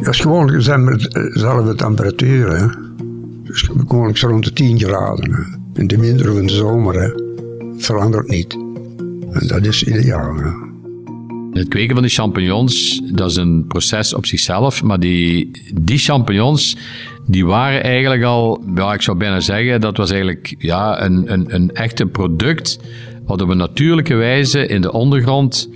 Dat 0.03 0.15
is 0.15 0.21
gewoon 0.21 0.47
dezelfde 0.47 1.75
temperatuur. 1.75 2.57
Hè. 2.57 2.67
Dus 3.43 3.63
gewoon 3.63 4.15
rond 4.21 4.45
de 4.45 4.53
10 4.53 4.79
graden. 4.79 5.33
Hè. 5.33 5.81
In 5.81 5.87
de 5.87 5.99
winter 5.99 6.31
of 6.31 6.39
in 6.39 6.47
de 6.47 6.53
zomer. 6.53 6.95
Hè. 6.95 7.09
Het 7.73 7.85
verandert 7.85 8.29
niet. 8.29 8.53
En 9.31 9.47
dat 9.47 9.67
is 9.67 9.85
ideaal. 9.85 10.37
Hè. 10.37 10.51
Het 11.53 11.69
kweken 11.69 11.95
van 11.95 12.03
die 12.03 12.13
champignons, 12.13 13.03
dat 13.13 13.31
is 13.31 13.37
een 13.37 13.65
proces 13.67 14.15
op 14.15 14.27
zichzelf. 14.27 14.83
Maar 14.83 15.01
die, 15.01 15.51
die 15.75 15.99
champignons, 15.99 16.77
die 17.27 17.47
waren 17.47 17.83
eigenlijk 17.83 18.23
al, 18.23 18.65
ja, 18.75 18.93
ik 18.93 19.03
zou 19.03 19.17
bijna 19.17 19.41
zeggen, 19.41 19.81
dat 19.81 19.97
was 19.97 20.11
eigenlijk 20.11 20.55
ja, 20.59 21.03
een, 21.05 21.33
een, 21.33 21.55
een 21.55 21.71
echte 21.71 22.07
product. 22.07 22.79
Wat 23.27 23.43
op 23.43 23.49
een 23.49 23.57
natuurlijke 23.57 24.15
wijze 24.15 24.67
in 24.67 24.81
de 24.81 24.93
ondergrond 24.93 25.69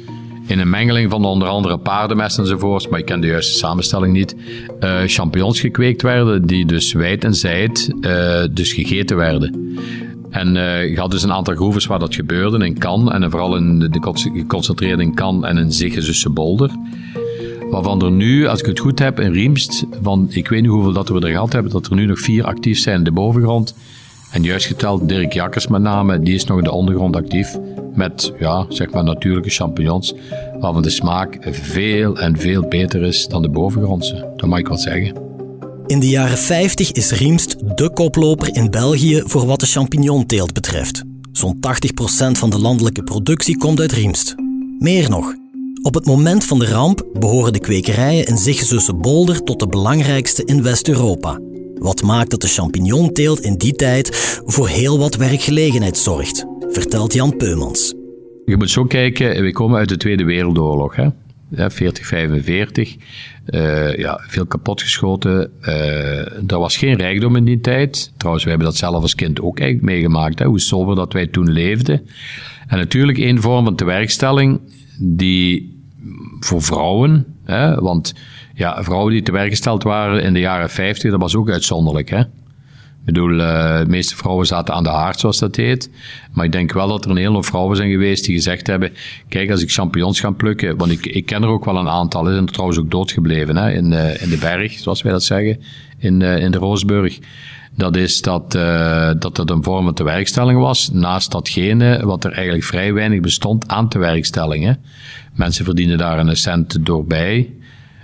in 0.47 0.59
een 0.59 0.71
mengeling 0.71 1.11
van 1.11 1.25
onder 1.25 1.49
andere 1.49 1.79
paardenmest 1.79 2.39
enzovoorts, 2.39 2.89
maar 2.89 2.99
ik 2.99 3.05
ken 3.05 3.21
de 3.21 3.27
juiste 3.27 3.59
samenstelling 3.59 4.13
niet, 4.13 4.37
uh, 4.81 5.01
champignons 5.07 5.61
gekweekt 5.61 6.03
werden, 6.03 6.47
die 6.47 6.67
dus 6.67 6.93
wijd 6.93 7.25
en 7.25 7.35
zijd 7.35 7.93
uh, 8.01 8.43
dus 8.51 8.73
gegeten 8.73 9.17
werden. 9.17 9.77
En 10.31 10.57
uh, 10.57 10.91
je 10.91 10.99
had 10.99 11.11
dus 11.11 11.23
een 11.23 11.33
aantal 11.33 11.55
groeves 11.55 11.87
waar 11.87 11.99
dat 11.99 12.15
gebeurde, 12.15 12.65
in 12.65 12.79
Kan 12.79 13.13
en 13.13 13.31
vooral 13.31 13.57
in 13.57 13.79
de, 13.79 13.89
de 13.89 14.97
in 14.99 15.15
Kan 15.15 15.47
en 15.47 15.57
in 15.57 15.73
Zigge 15.73 16.31
Bolder. 16.31 16.71
Waarvan 17.71 18.03
er 18.03 18.11
nu, 18.11 18.47
als 18.47 18.61
ik 18.61 18.67
het 18.67 18.79
goed 18.79 18.99
heb, 18.99 19.21
in 19.21 19.33
Riemst, 19.33 19.85
van 20.03 20.27
ik 20.31 20.49
weet 20.49 20.61
niet 20.63 20.71
hoeveel 20.71 20.93
dat 20.93 21.09
we 21.09 21.21
er 21.21 21.31
gehad 21.31 21.53
hebben, 21.53 21.73
dat 21.73 21.87
er 21.87 21.95
nu 21.95 22.07
nog 22.07 22.21
vier 22.21 22.45
actief 22.45 22.79
zijn 22.79 22.99
in 22.99 23.05
de 23.05 23.13
bovengrond. 23.13 23.75
En 24.33 24.43
juist 24.43 24.67
geteld, 24.67 25.09
Dirk 25.09 25.33
Jakkers 25.33 25.67
met 25.67 25.81
name, 25.81 26.21
die 26.21 26.35
is 26.35 26.45
nog 26.45 26.59
in 26.59 26.65
de 26.65 26.71
ondergrond 26.71 27.17
actief 27.17 27.59
met 27.97 28.33
ja, 28.39 28.67
zeg 28.69 28.91
maar 28.91 29.05
natuurlijke 29.05 29.51
champignons, 29.51 30.15
waarvan 30.61 30.83
de 30.83 30.91
smaak 30.91 31.39
veel 31.41 32.19
en 32.19 32.39
veel 32.39 32.69
beter 32.69 33.03
is 33.03 33.27
dan 33.27 33.43
de 33.43 33.51
bovengrondse. 33.51 34.33
Dat 34.37 34.49
mag 34.49 34.59
ik 34.59 34.69
wel 34.69 34.79
zeggen. 34.79 35.25
In 35.87 36.01
de 36.01 36.09
jaren 36.09 36.39
50 36.39 36.93
is 36.93 37.11
Riemst 37.11 37.77
de 37.77 37.91
koploper 37.91 38.55
in 38.57 38.71
België 38.71 39.23
voor 39.25 39.47
wat 39.47 39.61
de 39.61 39.67
champignonteelt 39.67 40.53
betreft. 40.53 41.03
Zo'n 41.33 41.57
80% 41.57 41.61
van 42.33 42.51
de 42.51 42.59
landelijke 42.59 43.03
productie 43.03 43.59
komt 43.59 43.81
uit 43.81 43.93
Riemst. 43.93 44.35
Meer 44.79 45.11
nog, 45.11 45.35
op 45.83 45.95
het 45.95 46.07
moment 46.07 46.45
van 46.45 46.59
de 46.59 46.67
ramp 46.67 47.07
behoren 47.13 47.53
de 47.53 47.59
kwekerijen 47.59 48.25
in 48.25 48.39
Ziggezusse 48.39 48.95
Bolder 48.95 49.43
tot 49.43 49.61
de 49.61 49.67
belangrijkste 49.67 50.45
in 50.45 50.63
West-Europa. 50.63 51.41
Wat 51.75 52.03
maakt 52.03 52.31
dat 52.31 52.41
de 52.41 52.49
champignonteelt 52.49 53.41
in 53.41 53.57
die 53.57 53.73
tijd 53.73 54.41
voor 54.47 54.69
heel 54.69 54.99
wat 54.99 55.17
werkgelegenheid 55.17 55.99
zorgt 55.99 56.47
vertelt 56.81 57.13
Jan 57.13 57.37
Peumans. 57.37 57.95
Je 58.45 58.57
moet 58.57 58.71
zo 58.71 58.85
kijken, 58.85 59.43
we 59.43 59.53
komen 59.53 59.79
uit 59.79 59.89
de 59.89 59.97
Tweede 59.97 60.25
Wereldoorlog. 60.25 60.97
Hè? 60.97 61.09
ja, 61.49 61.71
40, 61.71 62.07
45. 62.07 62.97
Uh, 63.47 63.97
ja, 63.97 64.21
veel 64.27 64.47
kapotgeschoten. 64.47 65.51
Uh, 65.63 66.51
er 66.51 66.59
was 66.59 66.77
geen 66.77 66.97
rijkdom 66.97 67.37
in 67.37 67.45
die 67.45 67.61
tijd. 67.61 68.13
Trouwens, 68.17 68.45
wij 68.45 68.55
hebben 68.55 68.73
dat 68.73 68.81
zelf 68.81 69.03
als 69.03 69.15
kind 69.15 69.41
ook 69.41 69.59
eigenlijk 69.59 69.91
meegemaakt, 69.91 70.39
hè, 70.39 70.45
hoe 70.45 70.61
sober 70.61 70.97
dat 70.97 71.13
wij 71.13 71.27
toen 71.27 71.51
leefden. 71.51 72.07
En 72.67 72.79
natuurlijk 72.79 73.19
één 73.19 73.41
vorm 73.41 73.65
van 73.65 73.77
tewerkstelling 73.77 74.61
die 74.99 75.81
voor 76.41 76.63
vrouwen, 76.63 77.27
hè, 77.45 77.75
want 77.75 78.15
ja, 78.55 78.85
vrouwen 78.85 79.13
die 79.13 79.23
tewerkgesteld 79.23 79.83
waren 79.83 80.23
in 80.23 80.33
de 80.33 80.41
jaren 80.41 80.71
50, 80.71 81.11
dat 81.11 81.21
was 81.21 81.37
ook 81.37 81.51
uitzonderlijk. 81.51 82.11
Hè? 82.11 82.23
Ik 83.07 83.13
bedoel, 83.13 83.33
uh, 83.33 83.79
de 83.79 83.87
meeste 83.89 84.17
vrouwen 84.17 84.47
zaten 84.47 84.75
aan 84.75 84.83
de 84.83 84.89
haard, 84.89 85.21
zoals 85.21 85.39
dat 85.39 85.57
heet. 85.57 85.91
Maar 86.33 86.45
ik 86.45 86.53
denk 86.53 86.73
wel 86.73 86.89
dat 86.89 87.05
er 87.05 87.11
een 87.11 87.17
hele 87.17 87.33
hoop 87.33 87.45
vrouwen 87.45 87.77
zijn 87.77 87.91
geweest 87.91 88.25
die 88.25 88.35
gezegd 88.35 88.67
hebben: 88.67 88.93
Kijk, 89.29 89.51
als 89.51 89.63
ik 89.63 89.73
champignons 89.73 90.21
ga 90.21 90.31
plukken, 90.31 90.77
want 90.77 90.91
ik, 90.91 91.07
ik 91.07 91.27
ken 91.27 91.43
er 91.43 91.49
ook 91.49 91.65
wel 91.65 91.77
een 91.77 91.89
aantal, 91.89 92.25
zijn 92.25 92.47
er 92.47 92.53
trouwens 92.53 92.79
ook 92.79 92.91
doodgebleven 92.91 93.57
hè, 93.57 93.73
in, 93.73 93.93
uh, 93.93 94.23
in 94.23 94.29
de 94.29 94.37
berg, 94.37 94.73
zoals 94.73 95.03
wij 95.03 95.13
dat 95.13 95.25
zeggen, 95.25 95.61
in, 95.99 96.21
uh, 96.21 96.39
in 96.39 96.51
de 96.51 96.59
Roosburg. 96.59 97.19
Dat 97.77 97.97
is 97.97 98.21
dat, 98.23 98.55
uh, 98.55 99.11
dat 99.19 99.37
het 99.37 99.51
een 99.51 99.63
vorm 99.63 99.85
van 99.85 99.95
tewerkstelling 99.95 100.59
was, 100.61 100.91
naast 100.93 101.31
datgene 101.31 102.07
wat 102.07 102.25
er 102.25 102.33
eigenlijk 102.33 102.65
vrij 102.65 102.93
weinig 102.93 103.21
bestond 103.21 103.69
aan 103.69 103.89
tewerkstellingen. 103.89 104.79
Mensen 105.35 105.65
verdienen 105.65 105.99
daar 105.99 106.19
een 106.19 106.37
cent 106.37 106.87
doorbij 106.87 107.51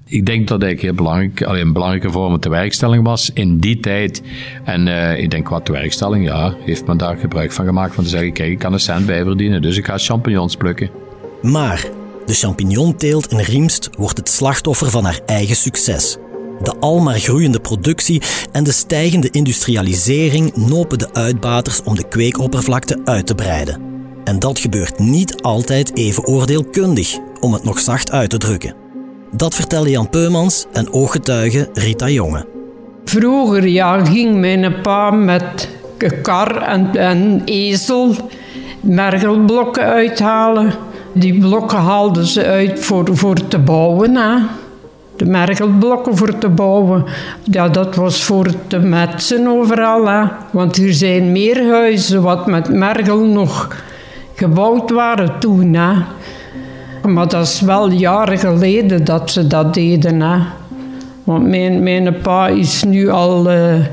ik 0.04 0.26
denk 0.26 0.48
dat 0.48 0.62
het 0.62 0.80
heel 0.80 0.94
belangrijk, 0.94 1.42
alleen 1.42 1.66
een 1.66 1.72
belangrijke 1.72 2.10
vorm 2.10 2.38
van 2.40 2.50
werkstelling 2.50 3.04
was 3.04 3.30
in 3.34 3.58
die 3.58 3.80
tijd. 3.80 4.22
En 4.64 4.86
uh, 4.86 5.18
ik 5.18 5.30
denk 5.30 5.48
wat 5.48 5.68
werkstelling, 5.68 6.24
ja, 6.24 6.54
heeft 6.64 6.86
men 6.86 6.96
daar 6.96 7.16
gebruik 7.16 7.52
van 7.52 7.64
gemaakt 7.64 7.94
van 7.94 8.04
te 8.04 8.10
zeggen, 8.10 8.32
kijk, 8.32 8.50
ik 8.50 8.58
kan 8.58 8.72
een 8.72 8.80
cent 8.80 9.06
bij 9.06 9.24
verdienen, 9.24 9.62
dus 9.62 9.76
ik 9.76 9.86
ga 9.86 9.98
champignons 9.98 10.56
plukken. 10.56 10.90
Maar 11.42 11.84
de 12.26 12.34
champignonteelt 12.34 13.30
in 13.30 13.38
Riemst 13.38 13.90
wordt 13.98 14.18
het 14.18 14.28
slachtoffer 14.28 14.90
van 14.90 15.04
haar 15.04 15.20
eigen 15.26 15.56
succes. 15.56 16.16
De 16.62 16.76
almaar 16.80 17.18
groeiende 17.18 17.60
productie 17.60 18.22
en 18.52 18.64
de 18.64 18.72
stijgende 18.72 19.30
industrialisering 19.30 20.56
nopen 20.56 20.98
de 20.98 21.14
uitbaters 21.14 21.82
om 21.82 21.94
de 21.94 22.08
kweekoppervlakte 22.08 23.00
uit 23.04 23.26
te 23.26 23.34
breiden. 23.34 23.80
En 24.24 24.38
dat 24.38 24.58
gebeurt 24.58 24.98
niet 24.98 25.42
altijd 25.42 25.96
even 25.96 26.26
oordeelkundig, 26.26 27.18
om 27.40 27.52
het 27.52 27.64
nog 27.64 27.80
zacht 27.80 28.10
uit 28.10 28.30
te 28.30 28.38
drukken. 28.38 28.81
Dat 29.34 29.54
vertelde 29.54 29.90
Jan 29.90 30.08
Peumans 30.08 30.66
en 30.72 30.92
ooggetuige 30.92 31.68
Rita 31.72 32.08
Jonge. 32.08 32.46
Vroeger 33.04 33.66
ja, 33.66 34.04
ging 34.04 34.40
mijn 34.40 34.80
pa 34.80 35.10
met 35.10 35.68
kar 36.22 36.62
en, 36.62 36.96
en 36.96 37.42
ezel 37.44 38.14
mergelblokken 38.80 39.82
uithalen. 39.82 40.72
Die 41.12 41.40
blokken 41.40 41.78
haalden 41.78 42.26
ze 42.26 42.44
uit 42.44 42.84
voor, 42.84 43.16
voor 43.16 43.48
te 43.48 43.58
bouwen. 43.58 44.16
Hè. 44.16 44.38
De 45.16 45.24
mergelblokken 45.24 46.16
voor 46.16 46.38
te 46.38 46.48
bouwen. 46.48 47.04
Ja, 47.42 47.68
dat 47.68 47.94
was 47.94 48.22
voor 48.22 48.48
te 48.66 48.78
metsen 48.78 49.46
overal. 49.46 50.06
Hè. 50.06 50.24
Want 50.50 50.76
er 50.76 50.94
zijn 50.94 51.32
meer 51.32 51.70
huizen 51.70 52.22
wat 52.22 52.46
met 52.46 52.68
mergel 52.68 53.18
nog 53.18 53.76
gebouwd 54.34 54.90
waren 54.90 55.38
toen. 55.38 55.74
Hè. 55.74 55.92
Maar 57.02 57.28
dat 57.28 57.46
is 57.46 57.60
wel 57.60 57.90
jaren 57.90 58.38
geleden 58.38 59.04
dat 59.04 59.30
ze 59.30 59.46
dat 59.46 59.74
deden. 59.74 60.20
Hè. 60.20 60.38
Want 61.24 61.48
mijn, 61.48 61.82
mijn 61.82 62.20
pa 62.22 62.48
is 62.48 62.84
nu 62.84 63.08
al 63.08 63.50
uh, 63.50 63.74
eh, 63.74 63.84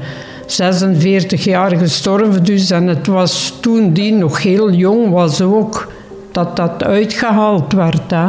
46 0.46 1.44
jaar 1.44 1.78
gestorven. 1.78 2.44
Dus, 2.44 2.72
en 2.72 2.88
het 2.88 3.08
was 3.08 3.54
toen 3.62 3.94
die 3.94 4.14
nog 4.14 4.44
heel 4.44 4.72
jong 4.72 5.12
was 5.12 5.42
ook, 5.42 5.92
dat 6.32 6.56
dat 6.56 6.84
uitgehaald 6.84 7.74
werd. 7.74 8.12
Hè. 8.12 8.28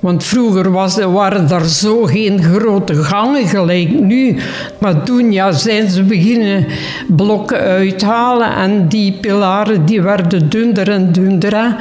Want 0.00 0.24
vroeger 0.24 0.70
was, 0.70 0.98
waren 0.98 1.50
er 1.50 1.68
zo 1.68 2.02
geen 2.02 2.42
grote 2.42 2.94
gangen 2.94 3.46
gelijk 3.46 4.00
nu. 4.00 4.36
Maar 4.78 5.02
toen 5.02 5.32
ja, 5.32 5.52
zijn 5.52 5.90
ze 5.90 6.02
beginnen 6.02 6.66
blokken 7.08 7.58
uithalen 7.58 8.54
en 8.56 8.88
die 8.88 9.12
pilaren 9.20 9.84
die 9.84 10.02
werden 10.02 10.48
dunner 10.48 10.90
en 10.90 11.12
dunner 11.12 11.76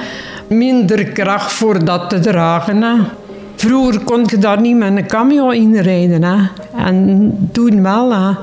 minder 0.47 1.03
kracht 1.03 1.51
voor 1.51 1.85
dat 1.85 2.09
te 2.09 2.19
dragen. 2.19 3.07
Vroeger 3.55 3.99
kon 4.03 4.23
je 4.25 4.37
daar 4.37 4.61
niet 4.61 4.77
met 4.77 4.97
een 4.97 5.07
camion 5.07 5.53
inrijden. 5.53 6.23
Hè. 6.23 6.37
En 6.85 7.49
toen 7.51 7.83
wel. 7.83 8.35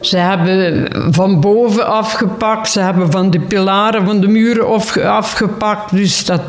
Ze 0.00 0.16
hebben 0.16 0.88
van 1.12 1.40
boven 1.40 1.86
afgepakt, 1.86 2.68
ze 2.68 2.80
hebben 2.80 3.10
van 3.10 3.30
de 3.30 3.40
pilaren 3.40 4.04
van 4.04 4.20
de 4.20 4.28
muren 4.28 4.66
afgepakt. 5.04 5.96
Dus 5.96 6.24
dat, 6.24 6.42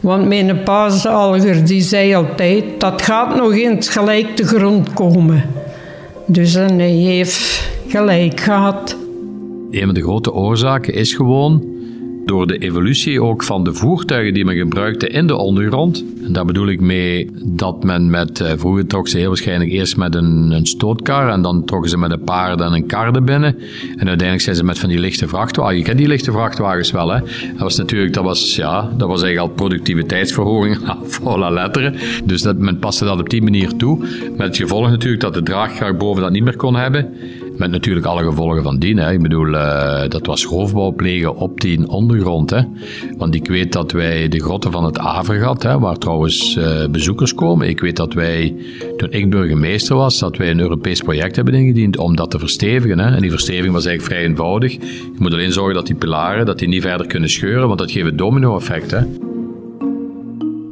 want 0.00 0.28
mijn 0.28 0.62
paasaliger 0.62 1.66
die 1.66 1.82
zei 1.82 2.14
altijd, 2.14 2.64
dat 2.78 3.02
gaat 3.02 3.36
nog 3.36 3.52
eens 3.52 3.88
gelijk 3.88 4.36
te 4.36 4.46
grond 4.46 4.92
komen. 4.92 5.44
Dus 6.26 6.54
en 6.54 6.78
hij 6.78 6.90
heeft 6.90 7.70
gelijk 7.88 8.40
gehad. 8.40 8.96
Een 9.70 9.84
van 9.84 9.94
de 9.94 10.02
grote 10.02 10.32
oorzaken 10.32 10.94
is 10.94 11.14
gewoon 11.14 11.62
door 12.24 12.46
de 12.46 12.58
evolutie 12.58 13.22
ook 13.22 13.42
van 13.42 13.64
de 13.64 13.72
voertuigen 13.72 14.34
die 14.34 14.44
men 14.44 14.56
gebruikte 14.56 15.08
in 15.08 15.26
de 15.26 15.36
ondergrond. 15.36 16.04
En 16.24 16.32
daar 16.32 16.44
bedoel 16.44 16.68
ik 16.68 16.80
mee 16.80 17.30
dat 17.42 17.84
men 17.84 18.10
met, 18.10 18.40
eh, 18.40 18.52
vroeger 18.56 18.86
trok 18.86 19.08
ze 19.08 19.18
heel 19.18 19.28
waarschijnlijk 19.28 19.70
eerst 19.70 19.96
met 19.96 20.14
een, 20.14 20.50
een 20.50 20.66
stootkar 20.66 21.28
en 21.28 21.42
dan 21.42 21.64
trokken 21.64 21.90
ze 21.90 21.98
met 21.98 22.10
een 22.10 22.24
paard 22.24 22.60
en 22.60 22.72
een 22.72 22.86
kar 22.86 23.22
binnen. 23.22 23.56
En 23.96 24.08
uiteindelijk 24.08 24.40
zijn 24.40 24.56
ze 24.56 24.64
met 24.64 24.78
van 24.78 24.88
die 24.88 24.98
lichte 24.98 25.28
vrachtwagens. 25.28 25.78
Je 25.78 25.84
kent 25.84 25.98
die 25.98 26.08
lichte 26.08 26.32
vrachtwagens 26.32 26.90
wel, 26.90 27.12
hè? 27.12 27.20
Dat 27.20 27.58
was 27.58 27.76
natuurlijk, 27.76 28.12
dat 28.12 28.24
was, 28.24 28.56
ja, 28.56 28.90
dat 28.96 29.08
was 29.08 29.22
eigenlijk 29.22 29.50
al 29.50 29.56
productiviteitsverhoging, 29.56 30.78
volle 31.04 31.52
letteren. 31.52 31.94
Dus 32.24 32.42
dat, 32.42 32.58
men 32.58 32.78
paste 32.78 33.04
dat 33.04 33.20
op 33.20 33.30
die 33.30 33.42
manier 33.42 33.76
toe. 33.76 33.98
Met 34.36 34.46
het 34.46 34.56
gevolg 34.56 34.88
natuurlijk 34.88 35.22
dat 35.22 35.34
de 35.34 35.42
draagkracht 35.42 35.98
boven 35.98 36.22
dat 36.22 36.32
niet 36.32 36.44
meer 36.44 36.56
kon 36.56 36.76
hebben. 36.76 37.14
Met 37.56 37.70
natuurlijk 37.70 38.06
alle 38.06 38.24
gevolgen 38.24 38.62
van 38.62 38.78
dien. 38.78 38.98
Hè. 38.98 39.12
Ik 39.12 39.22
bedoel, 39.22 39.46
uh, 39.46 40.02
dat 40.08 40.26
was 40.26 40.44
roofbouw 40.44 40.92
plegen 40.92 41.36
op 41.36 41.60
die 41.60 41.88
ondergrond. 41.88 42.50
Hè. 42.50 42.60
Want 43.16 43.34
ik 43.34 43.48
weet 43.48 43.72
dat 43.72 43.92
wij 43.92 44.28
de 44.28 44.40
grotten 44.40 44.72
van 44.72 44.84
het 44.84 44.98
Avergat, 44.98 45.62
hè, 45.62 45.78
waar 45.78 45.98
trouwens 45.98 46.56
uh, 46.56 46.86
bezoekers 46.90 47.34
komen. 47.34 47.68
Ik 47.68 47.80
weet 47.80 47.96
dat 47.96 48.12
wij, 48.12 48.54
toen 48.96 49.12
ik 49.12 49.30
burgemeester 49.30 49.96
was, 49.96 50.18
dat 50.18 50.36
wij 50.36 50.50
een 50.50 50.60
Europees 50.60 51.00
project 51.00 51.36
hebben 51.36 51.54
ingediend 51.54 51.98
om 51.98 52.16
dat 52.16 52.30
te 52.30 52.38
verstevigen. 52.38 52.98
Hè. 52.98 53.14
En 53.14 53.20
die 53.20 53.30
versteviging 53.30 53.72
was 53.74 53.86
eigenlijk 53.86 54.14
vrij 54.14 54.28
eenvoudig. 54.30 54.72
Je 54.72 55.12
moet 55.18 55.32
alleen 55.32 55.52
zorgen 55.52 55.74
dat 55.74 55.86
die 55.86 55.96
pilaren 55.96 56.46
dat 56.46 56.58
die 56.58 56.68
niet 56.68 56.82
verder 56.82 57.06
kunnen 57.06 57.30
scheuren, 57.30 57.66
want 57.66 57.78
dat 57.78 57.90
geeft 57.90 58.06
een 58.06 58.16
domino-effect. 58.16 58.96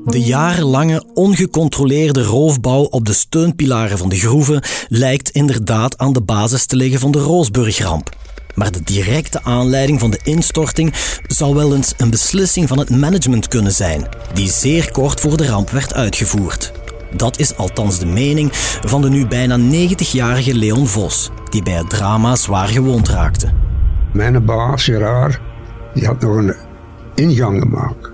De 0.04 0.20
jarenlange 0.20 1.04
ongecontroleerde 1.14 2.22
roofbouw 2.22 2.82
op 2.82 3.06
de 3.06 3.12
steunpilaren 3.12 3.98
van 3.98 4.08
de 4.08 4.16
groeven 4.16 4.62
lijkt 4.88 5.30
inderdaad 5.30 5.98
aan 5.98 6.12
de 6.12 6.20
basis 6.22 6.66
te 6.66 6.76
liggen 6.76 7.00
van 7.00 7.10
de 7.10 7.18
Roosburgramp. 7.18 8.16
Maar 8.54 8.72
de 8.72 8.82
directe 8.82 9.42
aanleiding 9.42 10.00
van 10.00 10.10
de 10.10 10.20
instorting 10.22 10.92
zou 11.26 11.54
wel 11.54 11.74
eens 11.74 11.94
een 11.96 12.10
beslissing 12.10 12.68
van 12.68 12.78
het 12.78 12.90
management 12.90 13.48
kunnen 13.48 13.72
zijn, 13.72 14.08
die 14.34 14.50
zeer 14.50 14.90
kort 14.90 15.20
voor 15.20 15.36
de 15.36 15.46
ramp 15.46 15.70
werd 15.70 15.94
uitgevoerd. 15.94 16.72
Dat 17.16 17.38
is 17.38 17.56
althans 17.56 17.98
de 17.98 18.06
mening 18.06 18.50
van 18.84 19.02
de 19.02 19.08
nu 19.08 19.26
bijna 19.26 19.58
90-jarige 19.58 20.54
Leon 20.54 20.86
Vos, 20.86 21.30
die 21.50 21.62
bij 21.62 21.74
het 21.74 21.90
drama 21.90 22.36
zwaar 22.36 22.68
gewond 22.68 23.08
raakte. 23.08 23.52
Mijn 24.12 24.44
baas, 24.44 24.84
Gerard, 24.84 25.40
die 25.94 26.06
had 26.06 26.20
nog 26.20 26.36
een 26.36 26.54
ingang 27.14 27.60
gemaakt. 27.60 28.11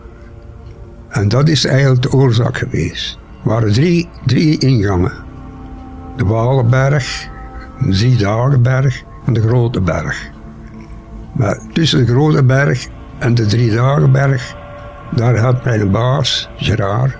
En 1.08 1.28
dat 1.28 1.48
is 1.48 1.64
eigenlijk 1.64 2.02
de 2.02 2.12
oorzaak 2.12 2.56
geweest. 2.56 3.18
Er 3.42 3.48
waren 3.48 3.72
drie, 3.72 4.08
drie 4.26 4.58
ingangen. 4.58 5.12
De 6.16 6.24
Walenberg, 6.24 7.28
de 7.78 7.90
Driedagenberg 7.90 9.02
en 9.26 9.32
de 9.32 9.40
Grote 9.40 9.80
Berg. 9.80 10.30
Maar 11.32 11.58
tussen 11.72 12.06
de 12.06 12.12
Grote 12.12 12.44
Berg 12.44 12.86
en 13.18 13.34
de 13.34 13.46
Driedagenberg, 13.46 14.56
daar 15.14 15.38
had 15.38 15.64
mijn 15.64 15.90
baas, 15.90 16.48
Gerard, 16.56 17.16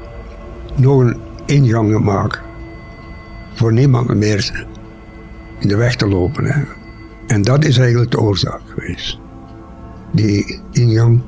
nog 0.76 1.00
een 1.00 1.16
ingang 1.46 1.92
gemaakt. 1.92 2.40
Voor 3.54 3.72
niemand 3.72 4.14
meer 4.14 4.66
in 5.58 5.68
de 5.68 5.76
weg 5.76 5.96
te 5.96 6.08
lopen. 6.08 6.66
En 7.26 7.42
dat 7.42 7.64
is 7.64 7.78
eigenlijk 7.78 8.10
de 8.10 8.20
oorzaak 8.20 8.60
geweest. 8.66 9.18
Die 10.12 10.60
ingang, 10.70 11.20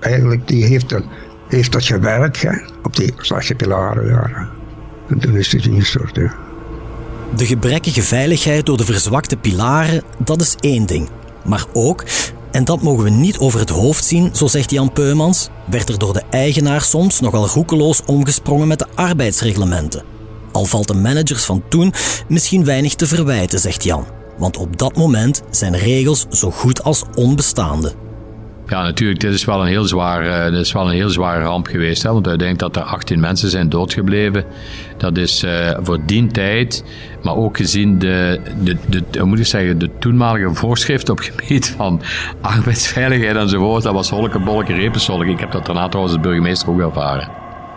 eigenlijk, 0.00 0.48
die 0.48 0.64
heeft 0.64 0.92
een 0.92 1.04
heeft 1.50 1.72
dat 1.72 1.84
gewerkt 1.84 2.42
hè, 2.42 2.52
op 2.82 2.96
die 2.96 3.12
slechte 3.16 3.54
pilaren. 3.54 4.48
En 5.08 5.18
toen 5.18 5.36
is 5.36 5.52
het 5.52 5.66
ingestort. 5.66 6.16
Ja. 6.16 6.34
De 7.36 7.46
gebrekkige 7.46 8.02
veiligheid 8.02 8.66
door 8.66 8.76
de 8.76 8.84
verzwakte 8.84 9.36
pilaren, 9.36 10.02
dat 10.18 10.40
is 10.40 10.56
één 10.60 10.86
ding. 10.86 11.08
Maar 11.44 11.64
ook, 11.72 12.04
en 12.50 12.64
dat 12.64 12.82
mogen 12.82 13.04
we 13.04 13.10
niet 13.10 13.38
over 13.38 13.60
het 13.60 13.70
hoofd 13.70 14.04
zien, 14.04 14.30
zo 14.34 14.46
zegt 14.46 14.70
Jan 14.70 14.92
Peumans, 14.92 15.48
werd 15.64 15.88
er 15.88 15.98
door 15.98 16.12
de 16.12 16.22
eigenaar 16.30 16.82
soms 16.82 17.20
nogal 17.20 17.46
roekeloos 17.46 18.02
omgesprongen 18.06 18.68
met 18.68 18.78
de 18.78 18.86
arbeidsreglementen. 18.94 20.02
Al 20.52 20.64
valt 20.64 20.88
de 20.88 20.94
managers 20.94 21.44
van 21.44 21.62
toen 21.68 21.92
misschien 22.28 22.64
weinig 22.64 22.94
te 22.94 23.06
verwijten, 23.06 23.58
zegt 23.58 23.84
Jan. 23.84 24.06
Want 24.38 24.56
op 24.56 24.78
dat 24.78 24.96
moment 24.96 25.42
zijn 25.50 25.76
regels 25.76 26.26
zo 26.30 26.50
goed 26.50 26.82
als 26.82 27.02
onbestaande. 27.14 27.92
Ja, 28.70 28.82
natuurlijk, 28.82 29.20
dit 29.20 29.32
is 29.32 29.44
wel 29.44 29.60
een 29.60 29.66
heel, 29.66 29.84
zwaar, 29.84 30.26
uh, 30.26 30.44
dit 30.44 30.60
is 30.60 30.72
wel 30.72 30.86
een 30.86 30.94
heel 30.94 31.08
zware 31.08 31.44
ramp 31.44 31.66
geweest. 31.66 32.02
Hè? 32.02 32.12
Want 32.12 32.28
uiteindelijk 32.28 32.74
dat 32.74 32.84
er 32.84 32.90
18 32.90 33.20
mensen 33.20 33.50
zijn 33.50 33.68
doodgebleven. 33.68 34.44
Dat 34.96 35.16
is 35.16 35.44
uh, 35.44 35.78
voor 35.82 35.98
die 36.06 36.26
tijd, 36.26 36.84
maar 37.22 37.36
ook 37.36 37.56
gezien 37.56 37.98
de, 37.98 38.40
de, 38.62 38.76
de, 38.88 39.02
de, 39.10 39.24
moet 39.24 39.38
ik 39.38 39.46
zeggen, 39.46 39.78
de 39.78 39.90
toenmalige 39.98 40.54
voorschriften 40.54 41.12
op 41.12 41.18
gebied 41.18 41.74
van 41.76 42.02
arbeidsveiligheid 42.40 43.36
enzovoort. 43.36 43.82
Dat 43.82 43.92
was 43.92 44.10
holke, 44.10 44.38
bolke, 44.38 44.72
repenzolk. 44.72 45.24
Ik 45.24 45.40
heb 45.40 45.52
dat 45.52 45.66
daarna 45.66 45.88
trouwens 45.88 46.16
als 46.16 46.24
burgemeester 46.24 46.68
ook 46.68 46.80
ervaren. 46.80 47.28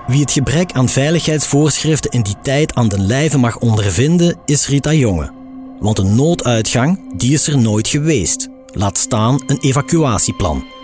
Wie 0.07 0.21
het 0.21 0.31
gebrek 0.31 0.71
aan 0.71 0.89
veiligheidsvoorschriften 0.89 2.11
in 2.11 2.21
die 2.21 2.35
tijd 2.41 2.75
aan 2.75 2.87
den 2.87 3.05
lijve 3.05 3.37
mag 3.37 3.57
ondervinden, 3.57 4.35
is 4.45 4.67
Rita 4.67 4.93
Jonge. 4.93 5.31
Want 5.79 5.99
een 5.99 6.15
nooduitgang, 6.15 7.17
die 7.17 7.33
is 7.33 7.47
er 7.47 7.57
nooit 7.57 7.87
geweest. 7.87 8.49
Laat 8.73 8.97
staan 8.97 9.43
een 9.47 9.59
evacuatieplan. 9.59 10.81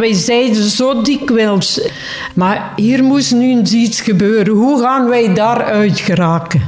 Wij 0.00 0.12
zeiden 0.12 0.62
zo 0.62 1.02
dikwijls, 1.02 1.88
maar 2.34 2.72
hier 2.76 3.04
moest 3.04 3.34
nu 3.34 3.62
iets 3.62 4.00
gebeuren. 4.00 4.54
Hoe 4.54 4.82
gaan 4.82 5.08
wij 5.08 5.34
daaruit 5.34 5.98
geraken? 5.98 6.62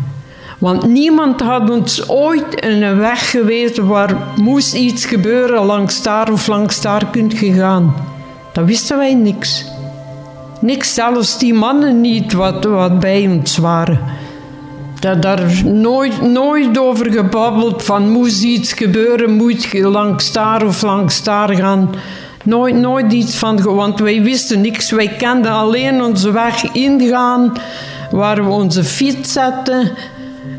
Want 0.58 0.86
niemand 0.86 1.40
had 1.40 1.70
ons 1.70 2.08
ooit 2.08 2.64
een 2.64 2.98
weg 2.98 3.30
gewezen 3.30 3.86
waar 3.86 4.16
moest 4.36 4.74
iets 4.74 5.04
gebeuren 5.04 5.64
langs 5.64 6.02
daar 6.02 6.32
of 6.32 6.46
langs 6.46 6.80
daar 6.80 7.06
kunt 7.10 7.34
gegaan. 7.34 7.94
Dat 8.52 8.64
wisten 8.64 8.96
wij 8.98 9.14
niks. 9.14 9.64
Niks, 10.60 10.94
zelfs 10.94 11.38
die 11.38 11.54
mannen 11.54 12.00
niet 12.00 12.32
wat, 12.32 12.64
wat 12.64 13.00
bij 13.00 13.28
ons 13.28 13.56
waren. 13.56 14.00
Dat 15.00 15.22
daar 15.22 15.64
nooit, 15.64 16.22
nooit 16.22 16.78
over 16.78 17.12
gebabbeld 17.12 17.82
van 17.82 18.10
moest 18.10 18.42
iets 18.42 18.72
gebeuren, 18.72 19.32
moet 19.32 19.62
je 19.62 19.88
langs 19.88 20.32
daar 20.32 20.66
of 20.66 20.82
langs 20.82 21.22
daar 21.22 21.54
gaan. 21.54 21.90
Nooit, 22.44 22.74
nooit 22.74 23.12
iets 23.12 23.36
van, 23.36 23.62
want 23.62 24.00
wij 24.00 24.22
wisten 24.22 24.60
niks. 24.60 24.90
Wij 24.90 25.08
kenden 25.08 25.52
alleen 25.52 26.02
onze 26.02 26.30
weg 26.32 26.72
ingaan, 26.72 27.52
waar 28.10 28.44
we 28.44 28.50
onze 28.50 28.84
fiets 28.84 29.32
zetten, 29.32 29.92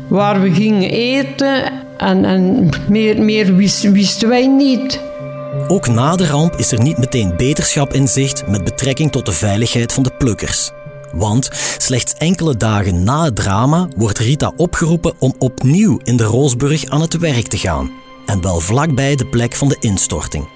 waar 0.08 0.40
we 0.40 0.52
gingen 0.52 0.90
eten. 0.90 1.72
En, 1.96 2.24
en 2.24 2.68
meer, 2.88 3.22
meer 3.22 3.56
wisten 3.56 4.28
wij 4.28 4.46
niet. 4.46 5.00
Ook 5.68 5.88
na 5.88 6.16
de 6.16 6.26
ramp 6.26 6.54
is 6.56 6.72
er 6.72 6.80
niet 6.80 6.98
meteen 6.98 7.36
beterschap 7.36 7.92
in 7.92 8.08
zicht 8.08 8.46
met 8.46 8.64
betrekking 8.64 9.12
tot 9.12 9.26
de 9.26 9.32
veiligheid 9.32 9.92
van 9.92 10.02
de 10.02 10.12
plukkers. 10.18 10.70
Want 11.12 11.48
slechts 11.78 12.14
enkele 12.14 12.56
dagen 12.56 13.04
na 13.04 13.24
het 13.24 13.36
drama 13.36 13.88
wordt 13.96 14.18
Rita 14.18 14.52
opgeroepen 14.56 15.14
om 15.18 15.34
opnieuw 15.38 16.00
in 16.02 16.16
de 16.16 16.24
Roosburg 16.24 16.84
aan 16.84 17.00
het 17.00 17.18
werk 17.18 17.46
te 17.46 17.58
gaan. 17.58 17.90
En 18.26 18.42
wel 18.42 18.60
vlakbij 18.60 19.16
de 19.16 19.26
plek 19.26 19.54
van 19.54 19.68
de 19.68 19.76
instorting. 19.80 20.53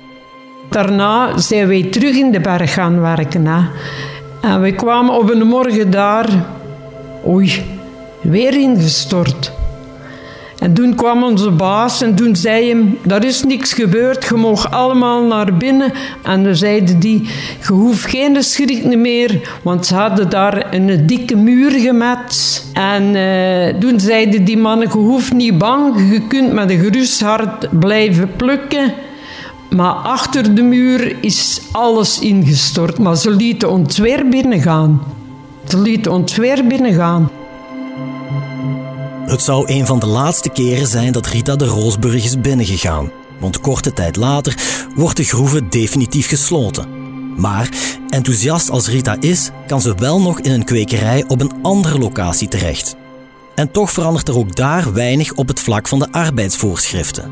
Daarna 0.68 1.38
zijn 1.38 1.66
wij 1.68 1.82
terug 1.82 2.16
in 2.16 2.30
de 2.30 2.40
berg 2.40 2.72
gaan 2.72 3.00
werken. 3.00 3.46
Hè. 3.46 3.60
En 4.40 4.60
we 4.60 4.72
kwamen 4.72 5.14
op 5.14 5.30
een 5.30 5.46
morgen 5.46 5.90
daar. 5.90 6.28
Oei, 7.26 7.62
weer 8.22 8.60
ingestort. 8.60 9.52
En 10.58 10.74
toen 10.74 10.94
kwam 10.94 11.22
onze 11.22 11.50
baas 11.50 12.02
en 12.02 12.14
toen 12.14 12.36
zei 12.36 12.68
hem, 12.68 12.98
er 13.08 13.24
is 13.24 13.42
niks 13.42 13.72
gebeurd, 13.72 14.24
je 14.24 14.34
mag 14.34 14.70
allemaal 14.70 15.22
naar 15.22 15.56
binnen. 15.56 15.92
En 16.22 16.44
dan 16.44 16.56
zeiden 16.56 16.98
die, 16.98 17.28
je 17.66 17.72
hoeft 17.72 18.10
geen 18.10 18.42
schrik 18.42 18.96
meer, 18.96 19.58
want 19.62 19.86
ze 19.86 19.94
hadden 19.94 20.30
daar 20.30 20.74
een 20.74 21.06
dikke 21.06 21.36
muur 21.36 21.70
gemet. 21.70 22.64
En 22.72 23.14
uh, 23.14 23.80
toen 23.80 24.00
zeiden 24.00 24.44
die 24.44 24.58
mannen, 24.58 24.88
je 24.88 24.98
hoeft 24.98 25.32
niet 25.32 25.58
bang, 25.58 26.10
je 26.12 26.26
kunt 26.26 26.52
met 26.52 26.70
een 26.70 26.78
gerust 26.78 27.20
hart 27.20 27.68
blijven 27.78 28.30
plukken. 28.36 28.92
Maar 29.70 29.92
achter 29.92 30.54
de 30.54 30.62
muur 30.62 31.16
is 31.20 31.60
alles 31.72 32.18
ingestort. 32.18 32.98
Maar 32.98 33.16
ze 33.16 33.30
lieten 33.30 33.70
ons 33.70 33.98
weer 33.98 34.28
binnengaan. 34.28 35.02
Ze 35.68 35.78
lieten 35.78 36.12
ons 36.12 36.36
weer 36.36 36.66
binnengaan. 36.66 37.30
Het 39.26 39.42
zou 39.42 39.72
een 39.72 39.86
van 39.86 39.98
de 39.98 40.06
laatste 40.06 40.48
keren 40.48 40.86
zijn 40.86 41.12
dat 41.12 41.26
Rita 41.26 41.56
de 41.56 41.66
Roosburg 41.66 42.24
is 42.24 42.40
binnengegaan. 42.40 43.10
Want 43.40 43.60
korte 43.60 43.92
tijd 43.92 44.16
later 44.16 44.54
wordt 44.94 45.16
de 45.16 45.24
groeve 45.24 45.68
definitief 45.68 46.28
gesloten. 46.28 46.88
Maar 47.36 47.68
enthousiast 48.08 48.70
als 48.70 48.88
Rita 48.88 49.16
is, 49.20 49.50
kan 49.66 49.80
ze 49.80 49.94
wel 49.94 50.20
nog 50.20 50.40
in 50.40 50.52
een 50.52 50.64
kwekerij 50.64 51.24
op 51.28 51.40
een 51.40 51.52
andere 51.62 51.98
locatie 51.98 52.48
terecht. 52.48 52.96
En 53.54 53.70
toch 53.70 53.90
verandert 53.90 54.28
er 54.28 54.38
ook 54.38 54.56
daar 54.56 54.92
weinig 54.92 55.32
op 55.32 55.48
het 55.48 55.60
vlak 55.60 55.88
van 55.88 55.98
de 55.98 56.12
arbeidsvoorschriften. 56.12 57.30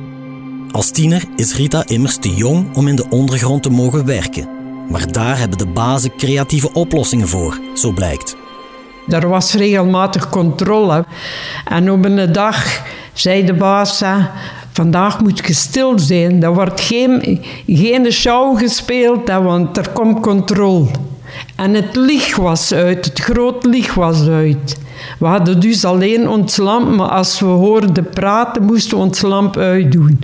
Als 0.76 0.90
tiener 0.90 1.24
is 1.36 1.54
Rita 1.54 1.82
immers 1.86 2.16
te 2.16 2.34
jong 2.34 2.74
om 2.74 2.88
in 2.88 2.96
de 2.96 3.06
ondergrond 3.10 3.62
te 3.62 3.70
mogen 3.70 4.06
werken. 4.06 4.48
Maar 4.90 5.12
daar 5.12 5.38
hebben 5.38 5.58
de 5.58 5.66
bazen 5.66 6.16
creatieve 6.16 6.72
oplossingen 6.72 7.28
voor, 7.28 7.60
zo 7.74 7.92
blijkt. 7.92 8.36
Er 9.08 9.28
was 9.28 9.54
regelmatig 9.54 10.28
controle. 10.28 11.04
En 11.64 11.90
op 11.90 12.04
een 12.04 12.32
dag 12.32 12.82
zei 13.12 13.44
de 13.44 13.54
baas: 13.54 14.02
Vandaag 14.72 15.20
moet 15.20 15.46
je 15.46 15.54
stil 15.54 15.98
zijn. 15.98 16.42
Er 16.42 16.54
wordt 16.54 16.80
geen, 16.80 17.40
geen 17.66 18.12
show 18.12 18.58
gespeeld, 18.58 19.28
want 19.28 19.76
er 19.76 19.88
komt 19.88 20.20
controle. 20.20 20.86
En 21.54 21.74
het 21.74 21.96
licht 21.96 22.36
was 22.36 22.72
uit, 22.72 23.04
het 23.04 23.20
groot 23.20 23.64
licht 23.64 23.94
was 23.94 24.28
uit. 24.28 24.76
We 25.18 25.26
hadden 25.26 25.60
dus 25.60 25.84
alleen 25.84 26.28
ons 26.28 26.56
lamp, 26.56 26.96
maar 26.96 27.08
als 27.08 27.40
we 27.40 27.46
hoorden 27.46 28.08
praten, 28.14 28.62
moesten 28.62 28.96
we 28.96 29.04
ons 29.04 29.22
lamp 29.22 29.56
uitdoen. 29.56 30.20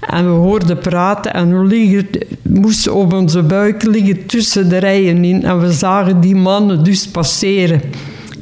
En 0.00 0.24
we 0.24 0.30
hoorden 0.30 0.78
praten 0.78 1.34
en 1.34 1.60
we 1.60 1.66
liggen, 1.66 2.08
moesten 2.42 2.94
op 2.94 3.12
onze 3.12 3.42
buik 3.42 3.82
liggen 3.82 4.26
tussen 4.26 4.68
de 4.68 4.76
rijen 4.76 5.24
in. 5.24 5.44
En 5.44 5.60
we 5.60 5.72
zagen 5.72 6.20
die 6.20 6.36
mannen 6.36 6.84
dus 6.84 7.08
passeren. 7.08 7.80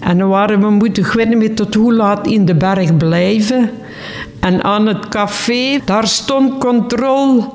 En 0.01 0.19
dan 0.19 0.29
waren 0.29 0.61
we 0.61 0.71
moeten, 0.71 1.29
niet 1.29 1.39
meer 1.39 1.55
tot 1.55 1.75
hoe 1.75 1.95
laat, 1.95 2.27
in 2.27 2.45
de 2.45 2.55
berg 2.55 2.97
blijven. 2.97 3.71
En 4.41 4.65
aan 4.65 4.87
het 4.87 5.09
café, 5.09 5.79
daar 5.85 6.07
stond 6.07 6.59
controle. 6.59 7.49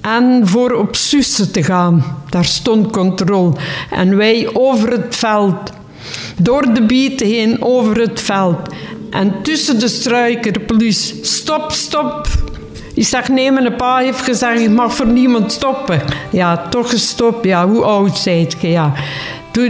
En 0.00 0.40
voor 0.44 0.72
op 0.72 0.96
Sussen 0.96 1.52
te 1.52 1.62
gaan, 1.62 2.04
daar 2.30 2.44
stond 2.44 2.90
controle. 2.90 3.52
En 3.90 4.16
wij 4.16 4.50
over 4.52 4.90
het 4.90 5.16
veld, 5.16 5.72
door 6.42 6.74
de 6.74 6.82
bieten 6.82 7.26
heen, 7.26 7.62
over 7.62 8.00
het 8.00 8.20
veld. 8.20 8.74
En 9.10 9.42
tussen 9.42 9.78
de 9.78 9.88
struiken, 9.88 10.64
politie, 10.64 11.18
stop, 11.24 11.72
stop, 11.72 12.26
ik 12.96 13.06
zeg 13.06 13.28
nee, 13.28 13.52
mijn 13.52 13.76
pa 13.76 13.96
heeft 13.96 14.22
gezegd, 14.22 14.60
je 14.60 14.70
mag 14.70 14.94
voor 14.94 15.06
niemand 15.06 15.52
stoppen. 15.52 16.02
Ja, 16.30 16.66
toch 16.68 16.90
gestopt. 16.90 17.44
Ja, 17.44 17.68
hoe 17.68 17.82
oud 17.82 18.18
zijt 18.18 18.56
je? 18.60 18.68
Ja. 18.68 18.92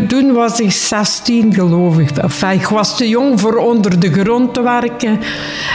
Toen, 0.08 0.32
was 0.32 0.60
ik 0.60 0.72
16, 0.72 1.54
geloof 1.54 1.98
ik. 1.98 2.10
Enfin, 2.10 2.50
ik 2.50 2.66
was 2.66 2.96
te 2.96 3.08
jong 3.08 3.40
voor 3.40 3.56
onder 3.56 4.00
de 4.00 4.12
grond 4.12 4.54
te 4.54 4.62
werken. 4.62 5.20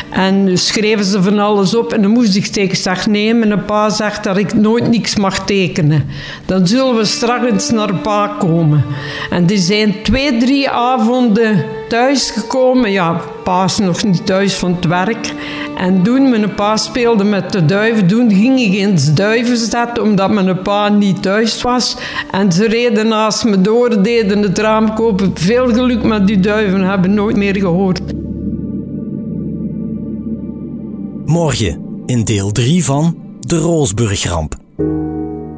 En 0.09 0.57
schreven 0.57 1.05
ze 1.05 1.23
van 1.23 1.39
alles 1.39 1.75
op. 1.75 1.93
En 1.93 2.01
dan 2.01 2.11
moest 2.11 2.35
ik 2.35 2.45
tegen 2.45 2.77
zeg 2.77 3.07
nee. 3.07 3.33
Mijn 3.33 3.65
pa 3.65 3.89
zegt 3.89 4.23
dat 4.23 4.37
ik 4.37 4.53
nooit 4.53 4.89
niks 4.89 5.15
mag 5.15 5.45
tekenen. 5.45 6.09
Dan 6.45 6.67
zullen 6.67 6.95
we 6.95 7.05
straks 7.05 7.69
naar 7.69 7.93
pa 7.93 8.27
komen. 8.39 8.85
En 9.29 9.45
die 9.45 9.57
zijn 9.57 9.95
twee, 10.03 10.37
drie 10.37 10.69
avonden 10.69 11.65
thuisgekomen. 11.87 12.91
Ja, 12.91 13.21
pa 13.43 13.63
is 13.63 13.77
nog 13.77 14.03
niet 14.03 14.25
thuis 14.25 14.53
van 14.53 14.75
het 14.75 14.85
werk. 14.85 15.33
En 15.77 16.03
toen 16.03 16.29
mijn 16.29 16.55
pa 16.55 16.77
speelde 16.77 17.23
met 17.23 17.51
de 17.51 17.65
duiven, 17.65 18.07
toen 18.07 18.33
ging 18.33 18.59
ik 18.59 18.73
in 18.73 18.89
het 18.89 19.17
duiven 19.17 19.57
zetten, 19.57 20.03
omdat 20.03 20.31
mijn 20.31 20.61
pa 20.61 20.89
niet 20.89 21.21
thuis 21.21 21.61
was. 21.61 21.97
En 22.31 22.51
ze 22.51 22.67
reden 22.67 23.07
naast 23.07 23.43
me 23.43 23.61
door, 23.61 24.03
deden 24.03 24.41
het 24.41 24.57
raam 24.57 24.93
kopen. 24.93 25.31
Veel 25.33 25.73
geluk 25.73 26.03
met 26.03 26.27
die 26.27 26.39
duiven, 26.39 26.81
hebben 26.81 27.13
nooit 27.13 27.35
meer 27.35 27.55
gehoord. 27.55 28.01
Morgen 31.25 31.81
in 32.05 32.23
deel 32.23 32.51
3 32.51 32.85
van 32.85 33.17
De 33.39 33.57
Roosburgramp. 33.57 34.55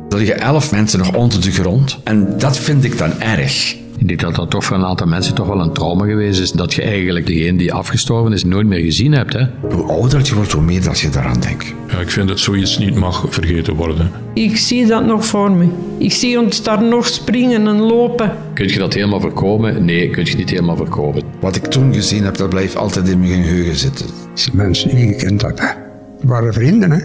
Er 0.10 0.18
liggen 0.18 0.40
elf 0.40 0.72
mensen 0.72 1.00
nog 1.00 1.16
onder 1.16 1.42
de 1.42 1.52
grond 1.52 2.00
en 2.04 2.38
dat 2.38 2.58
vind 2.58 2.84
ik 2.84 2.98
dan 2.98 3.22
erg. 3.22 3.83
Ik 4.04 4.10
denk 4.10 4.22
dat 4.22 4.36
dat 4.36 4.50
toch 4.50 4.64
voor 4.64 4.78
een 4.78 4.86
aantal 4.86 5.08
mensen 5.08 5.34
toch 5.34 5.48
wel 5.48 5.62
een 5.62 5.72
trauma 5.72 6.06
geweest 6.06 6.40
is. 6.40 6.52
Dat 6.52 6.74
je 6.74 6.82
eigenlijk 6.82 7.26
degene 7.26 7.58
die 7.58 7.74
afgestorven 7.74 8.34
is 8.34 8.44
nooit 8.44 8.68
meer 8.68 8.80
gezien 8.80 9.12
hebt. 9.12 9.34
Hè? 9.34 9.46
Hoe 9.70 9.84
ouder 9.84 10.26
je 10.26 10.36
wordt, 10.36 10.52
hoe 10.52 10.62
meer 10.62 10.84
dat 10.84 11.00
je 11.00 11.10
daaraan 11.10 11.40
denkt. 11.40 11.74
Ja, 11.88 11.98
ik 11.98 12.10
vind 12.10 12.28
dat 12.28 12.40
zoiets 12.40 12.78
niet 12.78 12.96
mag 12.96 13.26
vergeten 13.30 13.76
worden. 13.76 14.12
Ik 14.34 14.58
zie 14.58 14.86
dat 14.86 15.06
nog 15.06 15.26
voor 15.26 15.52
me. 15.52 15.68
Ik 15.98 16.12
zie 16.12 16.40
ons 16.40 16.64
daar 16.64 16.84
nog 16.84 17.08
springen 17.08 17.68
en 17.68 17.80
lopen. 17.80 18.32
Kun 18.54 18.68
je 18.68 18.80
dat 18.80 18.94
helemaal 18.94 19.20
voorkomen? 19.20 19.86
Nee, 19.86 20.10
kun 20.10 20.26
je 20.26 20.36
niet 20.36 20.50
helemaal 20.50 20.78
voorkomen. 20.78 21.24
Wat 21.40 21.56
ik 21.56 21.66
toen 21.66 21.94
gezien 21.94 22.24
heb, 22.24 22.38
dat 22.38 22.50
blijft 22.50 22.76
altijd 22.76 23.08
in 23.08 23.20
mijn 23.20 23.44
geheugen 23.44 23.76
zitten. 23.76 24.06
Die 24.34 24.50
mensen 24.54 24.90
die 24.90 25.08
je 25.08 25.14
gekend 25.14 25.42
had, 25.42 25.76
waren 26.22 26.54
vrienden, 26.54 26.92
hè? 26.92 27.02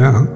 Ja. 0.00 0.35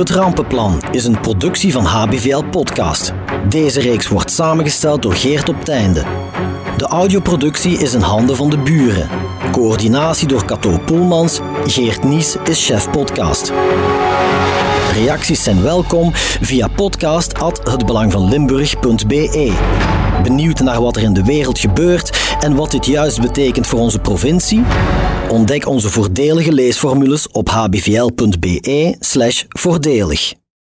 Het 0.00 0.10
Rampenplan 0.10 0.82
is 0.90 1.04
een 1.04 1.20
productie 1.20 1.72
van 1.72 1.84
HBVL 1.84 2.44
Podcast. 2.50 3.12
Deze 3.48 3.80
reeks 3.80 4.08
wordt 4.08 4.30
samengesteld 4.30 5.02
door 5.02 5.14
Geert 5.14 5.48
op 5.48 5.64
Teinde. 5.64 6.04
De 6.76 6.86
audioproductie 6.86 7.78
is 7.78 7.94
in 7.94 8.00
handen 8.00 8.36
van 8.36 8.50
de 8.50 8.58
buren. 8.58 9.08
Coördinatie 9.52 10.28
door 10.28 10.44
Cato 10.44 10.78
Poelmans. 10.78 11.40
Geert 11.64 12.04
Nies 12.04 12.36
is 12.44 12.66
chef 12.66 12.90
podcast. 12.90 13.52
Reacties 14.92 15.42
zijn 15.42 15.62
welkom 15.62 16.10
via 16.40 16.68
podcast@hetbelangvanlimburg.be. 16.68 19.52
Benieuwd 20.22 20.60
naar 20.60 20.80
wat 20.80 20.96
er 20.96 21.02
in 21.02 21.12
de 21.12 21.24
wereld 21.24 21.58
gebeurt 21.58 22.29
en 22.40 22.54
wat 22.54 22.70
dit 22.70 22.86
juist 22.86 23.20
betekent 23.20 23.66
voor 23.66 23.80
onze 23.80 23.98
provincie? 23.98 24.62
Ontdek 25.28 25.66
onze 25.66 25.90
voordelige 25.90 26.52
leesformules 26.52 27.28
op 27.28 27.48
hbvl.be/voordelig. 27.48 30.39